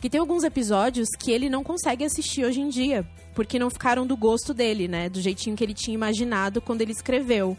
[0.00, 4.06] que tem alguns episódios que ele não consegue assistir hoje em dia, porque não ficaram
[4.06, 5.08] do gosto dele, né?
[5.08, 7.56] Do jeitinho que ele tinha imaginado quando ele escreveu.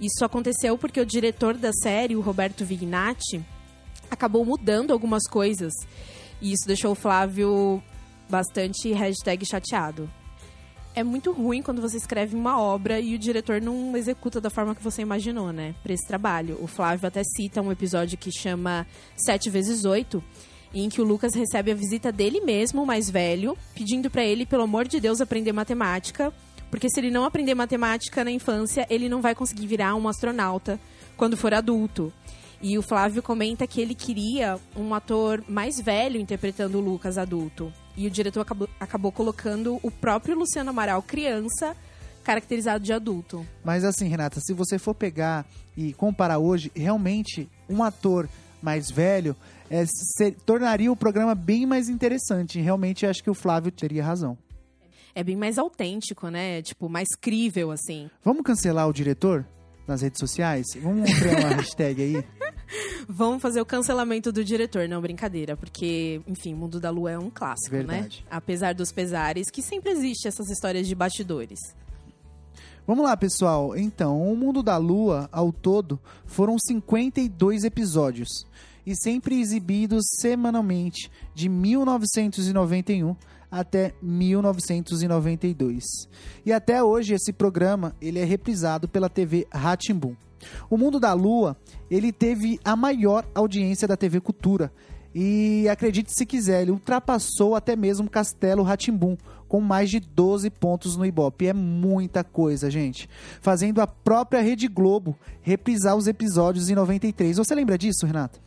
[0.00, 3.44] Isso aconteceu porque o diretor da série, o Roberto Vignati,
[4.10, 5.74] acabou mudando algumas coisas.
[6.44, 7.82] E isso deixou o Flávio
[8.28, 10.10] bastante hashtag chateado.
[10.94, 14.74] É muito ruim quando você escreve uma obra e o diretor não executa da forma
[14.74, 15.74] que você imaginou, né?
[15.82, 16.58] Pra esse trabalho.
[16.60, 20.22] O Flávio até cita um episódio que chama Sete vezes Oito,
[20.74, 24.64] em que o Lucas recebe a visita dele mesmo, mais velho, pedindo para ele, pelo
[24.64, 26.30] amor de Deus, aprender matemática.
[26.70, 30.78] Porque se ele não aprender matemática na infância, ele não vai conseguir virar um astronauta
[31.16, 32.12] quando for adulto.
[32.64, 37.70] E o Flávio comenta que ele queria um ator mais velho interpretando o Lucas adulto.
[37.94, 41.76] E o diretor acabou, acabou colocando o próprio Luciano Amaral criança
[42.24, 43.46] caracterizado de adulto.
[43.62, 45.44] Mas assim, Renata, se você for pegar
[45.76, 48.30] e comparar hoje, realmente um ator
[48.62, 49.36] mais velho
[49.68, 52.58] é, se, tornaria o programa bem mais interessante.
[52.62, 54.38] Realmente acho que o Flávio teria razão.
[55.14, 56.62] É bem mais autêntico, né?
[56.62, 58.08] Tipo, mais crível, assim.
[58.24, 59.46] Vamos cancelar o diretor
[59.86, 60.64] nas redes sociais?
[60.80, 62.24] Vamos criar uma hashtag aí?
[63.08, 67.30] Vamos fazer o cancelamento do diretor, não brincadeira, porque, enfim, Mundo da Lua é um
[67.30, 67.82] clássico, né?
[67.82, 68.24] Verdade.
[68.24, 68.28] né?
[68.30, 71.58] Apesar dos pesares, que sempre existe essas histórias de bastidores.
[72.86, 73.74] Vamos lá, pessoal.
[73.76, 78.46] Então, o Mundo da Lua, ao todo, foram 52 episódios
[78.86, 83.16] e sempre exibidos semanalmente de 1991
[83.50, 85.84] até 1992.
[86.44, 90.14] E até hoje esse programa ele é reprisado pela TV Ratimbum.
[90.68, 91.56] O Mundo da Lua,
[91.90, 94.72] ele teve a maior audiência da TV Cultura.
[95.14, 100.96] E acredite se quiser, ele ultrapassou até mesmo Castelo Ratimbum, com mais de 12 pontos
[100.96, 101.46] no Ibope.
[101.46, 103.08] É muita coisa, gente.
[103.40, 107.36] Fazendo a própria Rede Globo reprisar os episódios em 93.
[107.36, 108.40] Você lembra disso, Renata?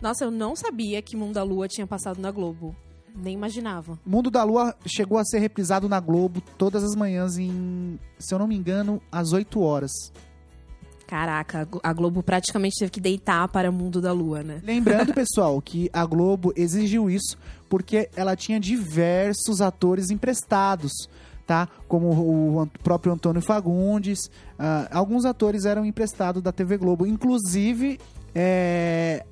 [0.00, 2.76] Nossa, eu não sabia que Mundo da Lua tinha passado na Globo.
[3.16, 3.98] Nem imaginava.
[4.06, 8.38] Mundo da Lua chegou a ser reprisado na Globo todas as manhãs em, se eu
[8.38, 10.12] não me engano, às 8 horas.
[11.06, 14.60] Caraca, a Globo praticamente teve que deitar para o mundo da lua, né?
[14.64, 17.36] Lembrando, pessoal, que a Globo exigiu isso
[17.68, 20.92] porque ela tinha diversos atores emprestados,
[21.46, 21.68] tá?
[21.86, 24.26] Como o próprio Antônio Fagundes.
[24.58, 27.06] Uh, alguns atores eram emprestados da TV Globo.
[27.06, 28.00] Inclusive,
[28.34, 29.24] é,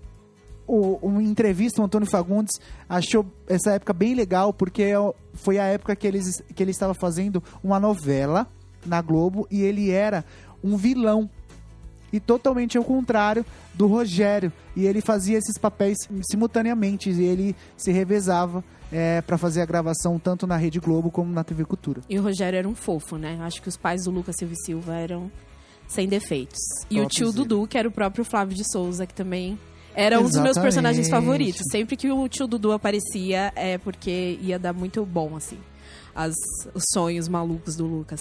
[0.66, 4.92] o, uma entrevista, o Antônio Fagundes achou essa época bem legal, porque
[5.34, 8.46] foi a época que, eles, que ele estava fazendo uma novela
[8.86, 10.24] na Globo e ele era
[10.62, 11.28] um vilão.
[12.14, 14.52] E totalmente ao contrário do Rogério.
[14.76, 15.98] E ele fazia esses papéis
[16.30, 17.10] simultaneamente.
[17.10, 21.42] E ele se revezava é, para fazer a gravação tanto na Rede Globo como na
[21.42, 22.02] TV Cultura.
[22.08, 23.36] E o Rogério era um fofo, né?
[23.40, 25.28] Acho que os pais do Lucas Silva e Silva eram
[25.88, 26.60] sem defeitos.
[26.88, 29.58] E o tio Dudu, que era o próprio Flávio de Souza, que também
[29.92, 31.62] era um dos meus personagens favoritos.
[31.68, 35.58] Sempre que o tio Dudu aparecia, é porque ia dar muito bom, assim.
[36.14, 36.36] As,
[36.72, 38.20] os sonhos malucos do Lucas.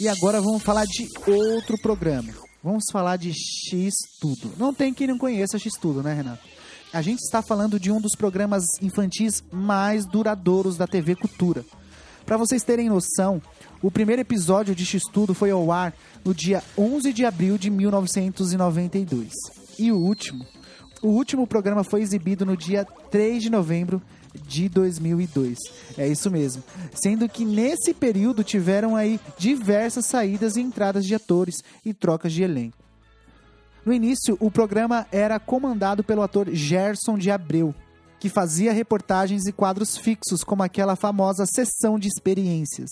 [0.00, 2.32] E agora vamos falar de outro programa.
[2.62, 4.52] Vamos falar de X Tudo.
[4.58, 6.42] Não tem quem não conheça X Tudo, né, Renato?
[6.92, 11.64] A gente está falando de um dos programas infantis mais duradouros da TV Cultura.
[12.26, 13.40] Para vocês terem noção,
[13.82, 17.70] o primeiro episódio de X Tudo foi ao ar no dia 11 de abril de
[17.70, 19.30] 1992.
[19.78, 20.44] E o último,
[21.02, 24.02] o último programa foi exibido no dia 3 de novembro
[24.42, 25.58] de 2002.
[25.96, 26.62] É isso mesmo.
[26.94, 32.42] Sendo que nesse período tiveram aí diversas saídas e entradas de atores e trocas de
[32.42, 32.78] elenco.
[33.84, 37.74] No início, o programa era comandado pelo ator Gerson de Abreu,
[38.18, 42.90] que fazia reportagens e quadros fixos, como aquela famosa sessão de experiências.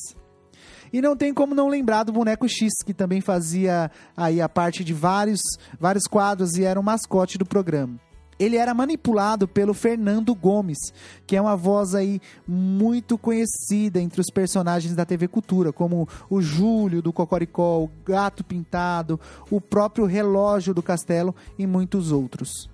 [0.92, 4.84] E não tem como não lembrar do Boneco X, que também fazia aí a parte
[4.84, 5.40] de vários,
[5.80, 7.98] vários quadros e era o mascote do programa
[8.42, 10.78] ele era manipulado pelo Fernando Gomes,
[11.26, 16.42] que é uma voz aí muito conhecida entre os personagens da TV Cultura, como o
[16.42, 22.68] Júlio do Cocoricó, o Gato Pintado, o próprio Relógio do Castelo e muitos outros.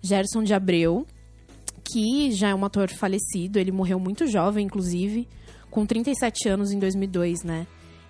[0.00, 1.06] Gerson de Abreu,
[1.84, 5.28] que já é um ator falecido, ele morreu muito jovem, inclusive,
[5.70, 7.66] com 37 anos em 2002, né?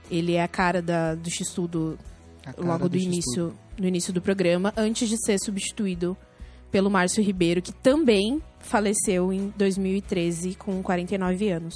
[0.08, 1.98] Ele é a cara da, do X-Tudo
[2.56, 6.16] logo do, do início, no início do programa, antes de ser substituído
[6.72, 11.74] pelo Márcio Ribeiro, que também faleceu em 2013 com 49 anos.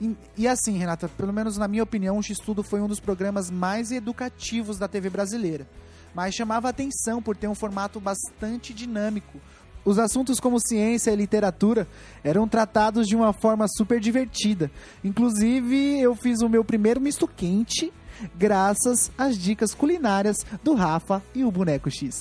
[0.00, 3.50] E, e, assim, Renata, pelo menos na minha opinião, o X-Tudo foi um dos programas
[3.50, 5.68] mais educativos da TV brasileira.
[6.14, 9.38] Mas chamava atenção por ter um formato bastante dinâmico.
[9.84, 11.86] Os assuntos como ciência e literatura
[12.24, 14.70] eram tratados de uma forma super divertida.
[15.04, 17.92] Inclusive, eu fiz o meu primeiro misto quente
[18.36, 22.18] graças às dicas culinárias do Rafa e o Boneco X.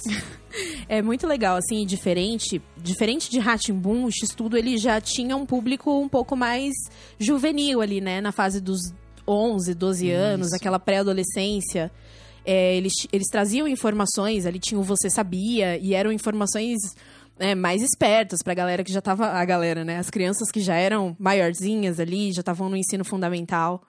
[0.88, 2.62] É muito legal, assim, diferente.
[2.76, 6.74] Diferente de Ratimbun, o X-Tudo ele já tinha um público um pouco mais
[7.20, 8.20] juvenil ali, né?
[8.20, 8.92] Na fase dos
[9.28, 10.56] 11, 12 anos, Isso.
[10.56, 11.92] aquela pré-adolescência.
[12.44, 16.80] É, eles, eles traziam informações, ali tinha o Você Sabia, e eram informações
[17.38, 19.28] é, mais espertas pra galera que já tava.
[19.28, 19.98] A galera, né?
[19.98, 23.84] As crianças que já eram maiorzinhas ali, já estavam no ensino fundamental.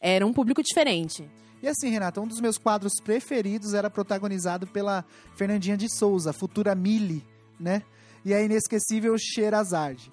[0.00, 1.24] Era um público diferente.
[1.66, 5.04] E assim, Renata, um dos meus quadros preferidos era protagonizado pela
[5.34, 7.26] Fernandinha de Souza, futura Mili,
[7.58, 7.82] né?
[8.24, 10.12] E a inesquecível Sherazade,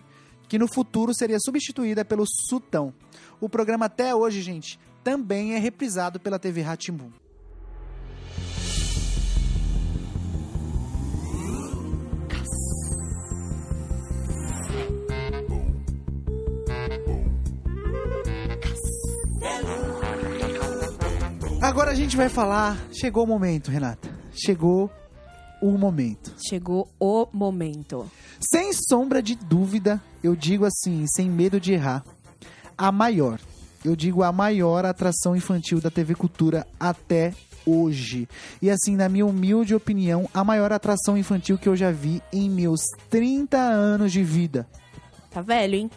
[0.49, 2.91] que no futuro seria substituída pelo Sultão.
[3.39, 7.12] O programa até hoje, gente, também é reprisado pela TV Ratimbum.
[21.64, 22.78] Agora a gente vai falar.
[22.91, 24.09] Chegou o momento, Renata.
[24.34, 24.91] Chegou
[25.61, 26.36] o momento.
[26.45, 28.11] Chegou o momento.
[28.51, 32.03] Sem sombra de dúvida, eu digo assim, sem medo de errar,
[32.78, 33.39] a maior.
[33.84, 37.34] Eu digo a maior atração infantil da TV Cultura até
[37.66, 38.28] hoje.
[38.61, 42.49] E assim, na minha humilde opinião, a maior atração infantil que eu já vi em
[42.49, 44.68] meus 30 anos de vida.
[45.32, 45.91] Tá velho, hein?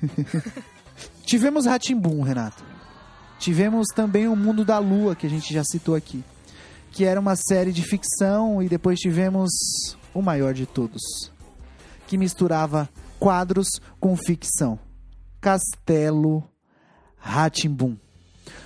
[1.26, 2.71] Tivemos Ratimbum, Renato.
[3.42, 6.22] Tivemos também o Mundo da Lua, que a gente já citou aqui.
[6.92, 9.50] Que era uma série de ficção, e depois tivemos
[10.14, 11.02] o maior de todos.
[12.06, 12.88] Que misturava
[13.18, 13.66] quadros
[13.98, 14.78] com ficção.
[15.40, 16.48] Castelo
[17.18, 17.96] Ratimbum.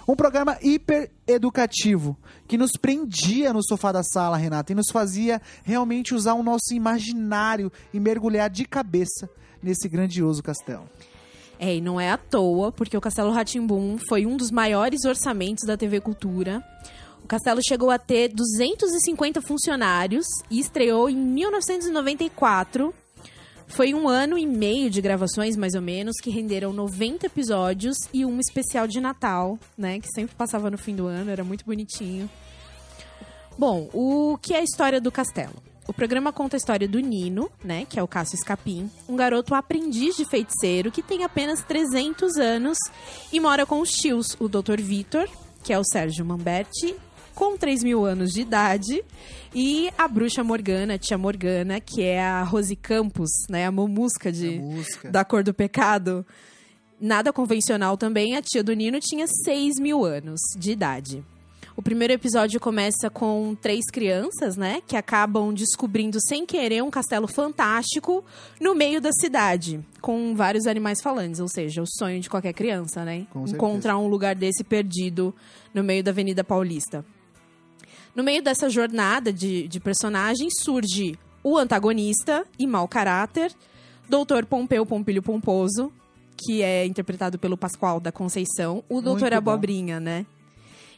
[0.06, 2.14] Um programa hiper educativo
[2.46, 6.74] que nos prendia no sofá da sala, Renata, e nos fazia realmente usar o nosso
[6.74, 9.26] imaginário e mergulhar de cabeça
[9.62, 10.86] nesse grandioso castelo.
[11.58, 15.64] É, e não é à toa, porque o Castelo Ratimbum foi um dos maiores orçamentos
[15.66, 16.62] da TV Cultura.
[17.24, 22.94] O castelo chegou a ter 250 funcionários e estreou em 1994.
[23.66, 28.24] Foi um ano e meio de gravações, mais ou menos, que renderam 90 episódios e
[28.24, 29.98] um especial de Natal, né?
[29.98, 32.30] Que sempre passava no fim do ano, era muito bonitinho.
[33.58, 35.54] Bom, o que é a história do castelo?
[35.88, 39.54] O programa conta a história do Nino, né, que é o Cássio Escapim, um garoto
[39.54, 42.76] aprendiz de feiticeiro que tem apenas 300 anos
[43.32, 44.80] e mora com os tios, o Dr.
[44.80, 45.28] Vitor,
[45.62, 46.96] que é o Sérgio Mamberti,
[47.36, 49.04] com 3 mil anos de idade,
[49.54, 54.32] e a bruxa Morgana, a tia Morgana, que é a Rose Campos, né, a mamusca
[54.32, 54.60] de,
[55.04, 56.26] A da cor do pecado.
[57.00, 61.24] Nada convencional também, a tia do Nino tinha 6 mil anos de idade.
[61.76, 64.80] O primeiro episódio começa com três crianças, né?
[64.86, 68.24] Que acabam descobrindo sem querer um castelo fantástico
[68.58, 73.04] no meio da cidade, com vários animais falantes, ou seja, o sonho de qualquer criança,
[73.04, 73.26] né?
[73.30, 73.56] Com certeza.
[73.56, 75.34] Encontrar um lugar desse perdido
[75.74, 77.04] no meio da Avenida Paulista.
[78.14, 83.52] No meio dessa jornada de, de personagens surge o antagonista e mau caráter,
[84.08, 85.92] Doutor Pompeu Pompilho Pomposo,
[86.38, 89.34] que é interpretado pelo Pascoal da Conceição, o Doutor.
[89.34, 90.24] Abobrinha, né?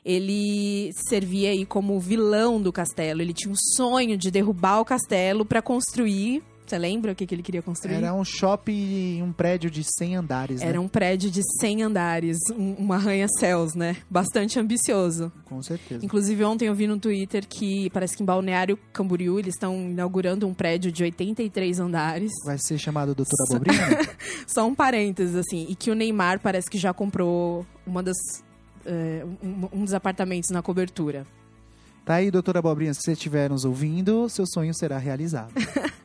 [0.09, 3.21] Ele servia aí como vilão do castelo.
[3.21, 6.43] Ele tinha um sonho de derrubar o castelo para construir.
[6.67, 7.95] Você lembra o que, que ele queria construir?
[7.95, 10.69] Era um shopping, um prédio de 100 andares, né?
[10.69, 13.97] Era um prédio de 100 andares, um, um arranha-céus, né?
[14.09, 15.31] Bastante ambicioso.
[15.45, 16.05] Com certeza.
[16.05, 20.47] Inclusive, ontem eu vi no Twitter que parece que em Balneário Camboriú eles estão inaugurando
[20.47, 22.33] um prédio de 83 andares.
[22.45, 23.89] Vai ser chamado Doutor Abobrinha?
[23.89, 24.07] né?
[24.47, 25.67] Só um parênteses, assim.
[25.69, 28.17] E que o Neymar parece que já comprou uma das,
[28.89, 31.27] é, um, um dos apartamentos na cobertura.
[32.05, 35.53] Tá aí, doutora Abobrinha, se você estiver nos ouvindo, seu sonho será realizado.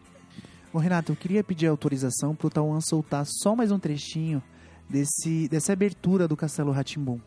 [0.74, 4.44] Ô, Renato, eu queria pedir autorização pro Tauan soltar só mais um trechinho
[4.90, 7.20] desse, dessa abertura do Castelo Ratimbum.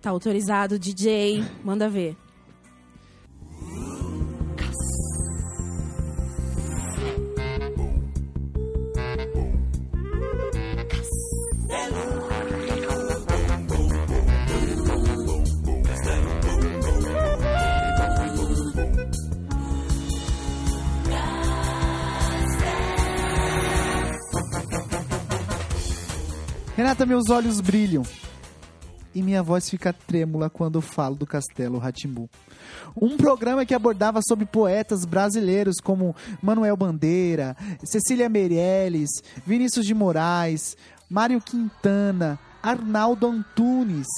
[0.00, 1.44] Tá autorizado, DJ.
[1.62, 2.16] Manda ver.
[26.82, 28.02] Renata, meus olhos brilham
[29.14, 32.26] e minha voz fica trêmula quando falo do Castelo Ratimbum.
[33.00, 36.12] Um programa que abordava sobre poetas brasileiros como
[36.42, 39.10] Manuel Bandeira, Cecília Meirelles,
[39.46, 40.76] Vinícius de Moraes,
[41.08, 44.08] Mário Quintana, Arnaldo Antunes.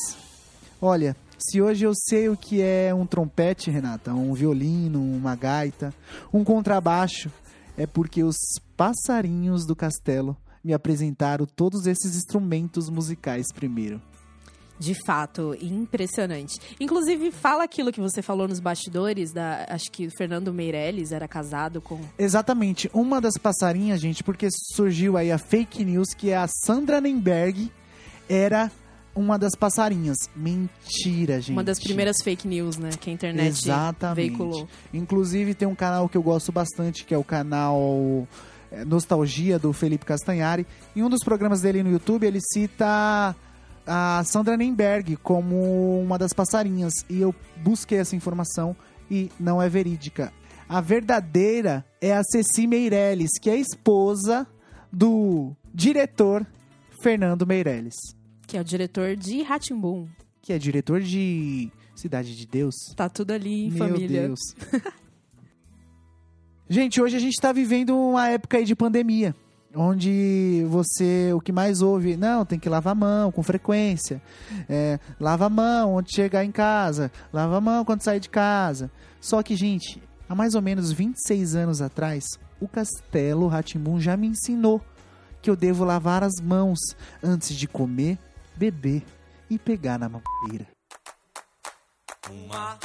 [0.81, 5.93] Olha, se hoje eu sei o que é um trompete, Renata, um violino, uma gaita,
[6.33, 7.31] um contrabaixo,
[7.77, 8.39] é porque os
[8.75, 10.35] passarinhos do castelo
[10.65, 14.01] me apresentaram todos esses instrumentos musicais primeiro.
[14.79, 16.59] De fato, impressionante.
[16.81, 21.29] Inclusive, fala aquilo que você falou nos bastidores, da, acho que o Fernando Meirelles era
[21.29, 22.01] casado com.
[22.19, 22.91] Exatamente.
[22.93, 27.71] Uma das passarinhas, gente, porque surgiu aí a fake news que a Sandra Nemberg
[28.29, 28.71] era
[29.15, 30.17] uma das passarinhas.
[30.35, 31.53] Mentira, gente.
[31.53, 32.91] Uma das primeiras fake news, né?
[33.01, 34.17] Que a internet Exatamente.
[34.17, 34.69] veiculou.
[34.93, 38.27] Inclusive, tem um canal que eu gosto bastante, que é o canal é,
[38.87, 40.66] Nostalgia, do Felipe Castanhari.
[40.97, 43.37] Em um dos programas dele no YouTube, ele cita
[43.87, 46.93] a Sandra Nemberg como uma das passarinhas.
[47.09, 48.75] E eu busquei essa informação
[49.11, 50.33] e não é verídica.
[50.68, 54.47] A verdadeira é a Ceci Meirelles, que é esposa
[54.91, 56.47] do diretor
[57.03, 57.95] Fernando Meirelles.
[58.47, 60.09] Que é o diretor de Ratimbum.
[60.41, 62.75] Que é diretor de Cidade de Deus.
[62.97, 64.29] Tá tudo ali, Meu família.
[64.29, 64.41] Deus.
[66.69, 69.35] gente, hoje a gente tá vivendo uma época aí de pandemia.
[69.77, 74.23] Onde você, o que mais ouve, não, tem que lavar a mão com frequência.
[74.69, 77.11] É, lava a mão onde chegar em casa.
[77.33, 78.89] Lava a mão quando sair de casa.
[79.21, 82.25] Só que, gente, há mais ou menos 26 anos atrás,
[82.61, 84.81] o Castelo Ratimbun já me ensinou
[85.43, 86.79] que eu devo lavar as mãos
[87.23, 88.19] antes de comer,
[88.57, 89.03] beber
[89.51, 90.67] e pegar na mamadeira.
[92.31, 92.79] Uma,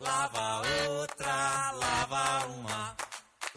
[0.00, 2.96] lava outra, lava uma,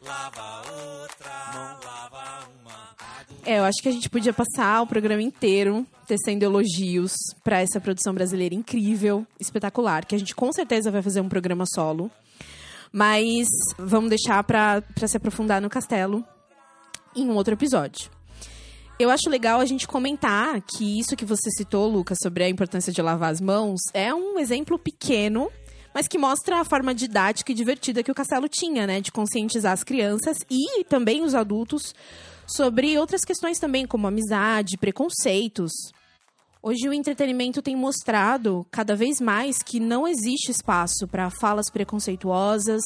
[0.00, 2.88] lava outra, lava uma.
[3.44, 7.12] É, eu acho que a gente podia passar o programa inteiro tecendo elogios
[7.44, 11.64] pra essa produção brasileira incrível, espetacular, que a gente com certeza vai fazer um programa
[11.66, 12.10] solo.
[12.92, 13.46] Mas
[13.78, 16.24] vamos deixar pra se aprofundar no castelo
[17.14, 18.10] em um outro episódio.
[18.98, 22.92] Eu acho legal a gente comentar que isso que você citou, Lucas, sobre a importância
[22.92, 25.52] de lavar as mãos, é um exemplo pequeno,
[25.98, 29.00] mas que mostra a forma didática e divertida que o Castelo tinha, né?
[29.00, 31.92] De conscientizar as crianças e também os adultos
[32.46, 35.72] sobre outras questões também, como amizade, preconceitos.
[36.68, 42.82] Hoje o entretenimento tem mostrado cada vez mais que não existe espaço para falas preconceituosas,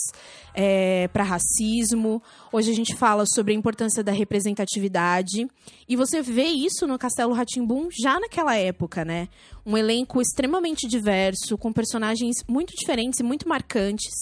[0.55, 2.22] é, para racismo.
[2.53, 5.49] Hoje a gente fala sobre a importância da representatividade
[5.89, 9.26] e você vê isso no Castelo Ratimbum já naquela época, né?
[9.66, 14.14] Um elenco extremamente diverso, com personagens muito diferentes e muito marcantes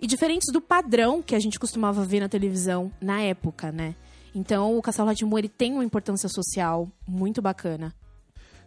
[0.00, 3.96] e diferentes do padrão que a gente costumava ver na televisão na época, né?
[4.32, 7.92] Então o Castelo Ratimbum ele tem uma importância social muito bacana.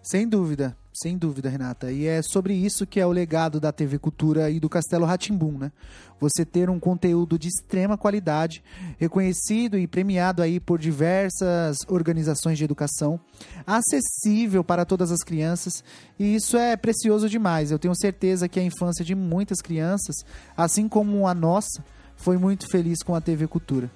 [0.06, 1.92] Sem dúvida, sem dúvida, Renata.
[1.92, 5.58] E é sobre isso que é o legado da TV Cultura e do Castelo Ratimbum,
[5.58, 5.72] né?
[6.20, 8.64] Você ter um conteúdo de extrema qualidade,
[9.00, 13.20] reconhecido e premiado aí por diversas organizações de educação,
[13.66, 15.84] acessível para todas as crianças,
[16.20, 17.72] e isso é precioso demais.
[17.72, 20.18] Eu tenho certeza que a infância de muitas crianças,
[20.56, 21.84] assim como a nossa,
[22.16, 23.90] foi muito feliz com a TV Cultura.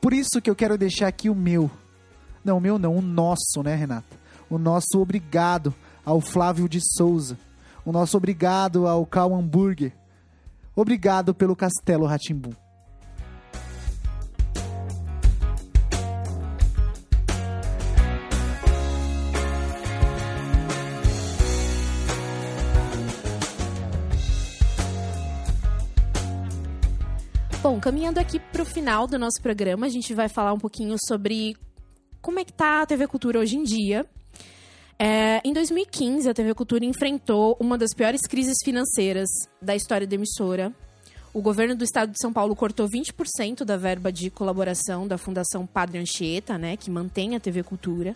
[0.00, 1.70] Por isso que eu quero deixar aqui o meu.
[2.42, 4.19] Não, o meu não, o nosso, né, Renata?
[4.50, 5.72] O nosso obrigado
[6.04, 7.38] ao Flávio de Souza,
[7.84, 9.92] o nosso obrigado ao Cal Hamburger.
[10.74, 12.52] Obrigado pelo Castelo Ratimbum.
[27.62, 30.96] Bom, caminhando aqui para o final do nosso programa, a gente vai falar um pouquinho
[31.06, 31.56] sobre
[32.22, 34.06] como é que tá a TV Cultura hoje em dia.
[35.02, 39.30] É, em 2015, a TV Cultura enfrentou uma das piores crises financeiras
[39.62, 40.70] da história da emissora.
[41.32, 45.66] O governo do estado de São Paulo cortou 20% da verba de colaboração da Fundação
[45.66, 48.14] Padre Anchieta, né, que mantém a TV Cultura.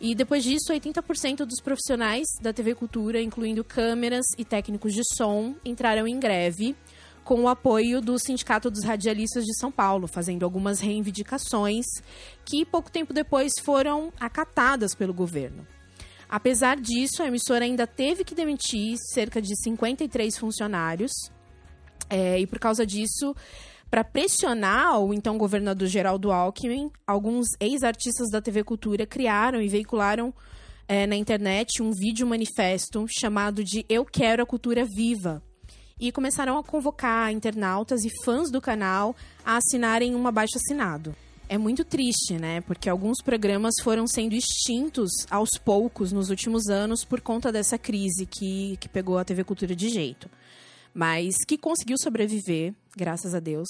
[0.00, 5.54] E depois disso, 80% dos profissionais da TV Cultura, incluindo câmeras e técnicos de som,
[5.64, 6.74] entraram em greve
[7.22, 11.86] com o apoio do Sindicato dos Radialistas de São Paulo, fazendo algumas reivindicações
[12.44, 15.64] que pouco tempo depois foram acatadas pelo governo.
[16.28, 21.12] Apesar disso, a emissora ainda teve que demitir cerca de 53 funcionários.
[22.10, 23.34] É, e por causa disso,
[23.90, 30.34] para pressionar o então governador Geraldo Alckmin, alguns ex-artistas da TV Cultura criaram e veicularam
[30.86, 35.42] é, na internet um vídeo manifesto chamado de Eu Quero a Cultura Viva.
[35.98, 41.14] E começaram a convocar internautas e fãs do canal a assinarem um abaixo assinado
[41.48, 42.60] é muito triste, né?
[42.60, 48.26] Porque alguns programas foram sendo extintos aos poucos nos últimos anos por conta dessa crise
[48.26, 50.28] que, que pegou a TV Cultura de jeito.
[50.94, 53.68] mas que conseguiu sobreviver, graças a Deus.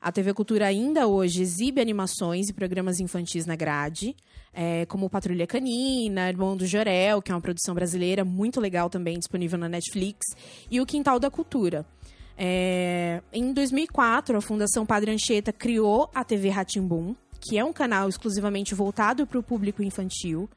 [0.00, 4.14] A TV Cultura ainda hoje exibe animações e programas infantis na grade,
[4.52, 9.18] é, como Patrulha Canina, Irmão do Jorel, que é uma produção brasileira muito legal também,
[9.18, 10.26] disponível na Netflix,
[10.70, 11.84] e o Quintal da Cultura.
[12.36, 12.99] É,
[13.32, 18.74] em 2004, a Fundação Padre Anchieta criou a TV Ratimbum, que é um canal exclusivamente
[18.74, 20.48] voltado para o público infantil.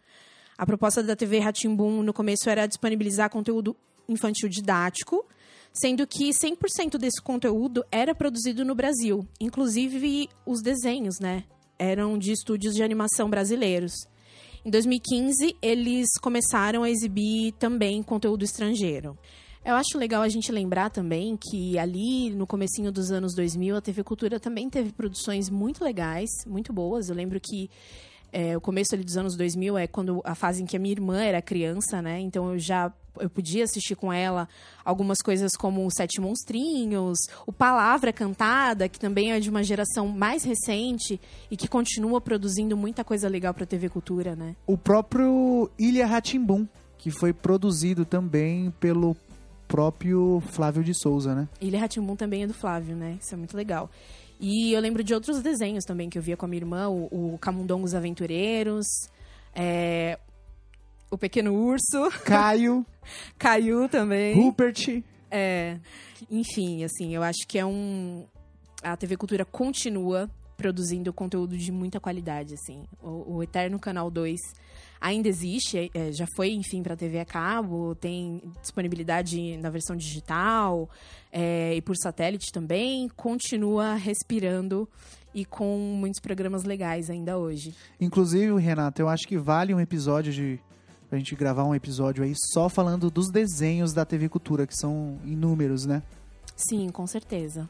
[0.58, 3.76] A proposta da TV Ratimbum no começo era disponibilizar conteúdo
[4.10, 5.26] infantil didático,
[5.72, 11.44] sendo que 100% desse conteúdo era produzido no Brasil, inclusive os desenhos, né?
[11.80, 13.94] Eram de estúdios de animação brasileiros.
[14.66, 19.18] Em 2015, eles começaram a exibir também conteúdo estrangeiro.
[19.66, 23.82] Eu acho legal a gente lembrar também que ali no comecinho dos anos 2000 a
[23.82, 27.08] TV Cultura também teve produções muito legais, muito boas.
[27.08, 27.70] Eu lembro que
[28.34, 30.92] é, o começo ali dos anos 2000 é quando a fase em que a minha
[30.92, 32.20] irmã era criança, né?
[32.20, 34.50] Então eu já eu podia assistir com ela
[34.84, 40.08] algumas coisas como os Sete Monstrinhos, o Palavra Cantada, que também é de uma geração
[40.08, 44.56] mais recente e que continua produzindo muita coisa legal para TV Cultura, né?
[44.66, 49.16] O próprio Ilha Ratimbum, que foi produzido também pelo
[49.74, 51.50] próprio Flávio de Souza, né?
[51.60, 53.18] Ilha Ratimbum também é do Flávio, né?
[53.20, 53.90] Isso é muito legal.
[54.40, 57.34] E eu lembro de outros desenhos também que eu via com a minha irmã, o,
[57.34, 58.86] o Camundongos Aventureiros,
[59.52, 60.20] é,
[61.10, 62.12] o Pequeno Urso.
[62.24, 62.86] Caio.
[63.40, 64.36] Caio também.
[64.36, 65.02] Rupert.
[65.32, 65.80] É,
[66.30, 68.28] enfim, assim, eu acho que é um...
[68.84, 72.84] A TV Cultura continua produzindo conteúdo de muita qualidade, assim.
[73.02, 74.40] O, o Eterno Canal 2
[75.04, 80.90] ainda existe, é, já foi, enfim, para TV a cabo, tem disponibilidade na versão digital
[81.30, 84.88] é, e por satélite também, continua respirando
[85.36, 87.76] e com muitos programas legais ainda hoje.
[88.00, 90.58] Inclusive, Renato, eu acho que vale um episódio de
[91.10, 95.20] pra gente gravar um episódio aí só falando dos desenhos da TV Cultura, que são
[95.26, 96.02] inúmeros, né?
[96.56, 97.70] Sim, com certeza.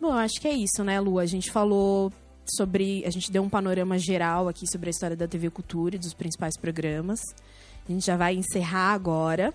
[0.00, 1.18] Bom, acho que é isso, né, Lu?
[1.18, 2.10] A gente falou
[2.54, 3.04] sobre.
[3.06, 6.14] A gente deu um panorama geral aqui sobre a história da TV Cultura e dos
[6.14, 7.20] principais programas.
[7.88, 9.54] A gente já vai encerrar agora.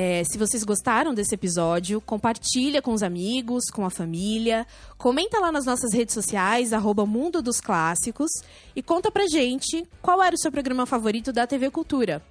[0.00, 4.64] É, se vocês gostaram desse episódio, compartilha com os amigos, com a família,
[4.96, 8.30] comenta lá nas nossas redes sociais, arroba Mundo dos Clássicos,
[8.76, 12.22] e conta pra gente qual era o seu programa favorito da TV Cultura.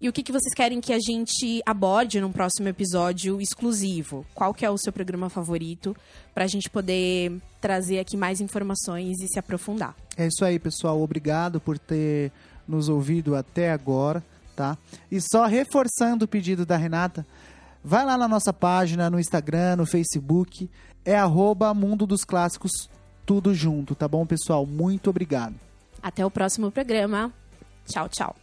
[0.00, 4.24] E o que, que vocês querem que a gente aborde num próximo episódio exclusivo?
[4.32, 5.96] Qual que é o seu programa favorito?
[6.32, 9.96] Pra gente poder trazer aqui mais informações e se aprofundar.
[10.16, 11.02] É isso aí, pessoal.
[11.02, 12.30] Obrigado por ter
[12.68, 14.22] nos ouvido até agora,
[14.56, 14.76] tá?
[15.10, 17.24] E só reforçando o pedido da Renata,
[17.84, 20.68] vai lá na nossa página, no Instagram, no Facebook,
[21.04, 22.72] é arroba Mundo dos Clássicos,
[23.24, 24.66] tudo junto, tá bom, pessoal?
[24.66, 25.54] Muito obrigado.
[26.02, 27.32] Até o próximo programa.
[27.86, 28.34] Tchau, tchau.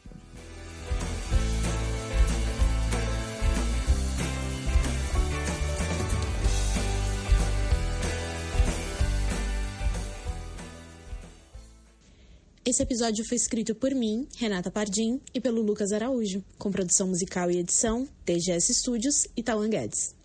[12.65, 17.51] Esse episódio foi escrito por mim, Renata Pardim, e pelo Lucas Araújo, com produção musical
[17.51, 20.15] e edição, TGS Studios e Tawan Guedes.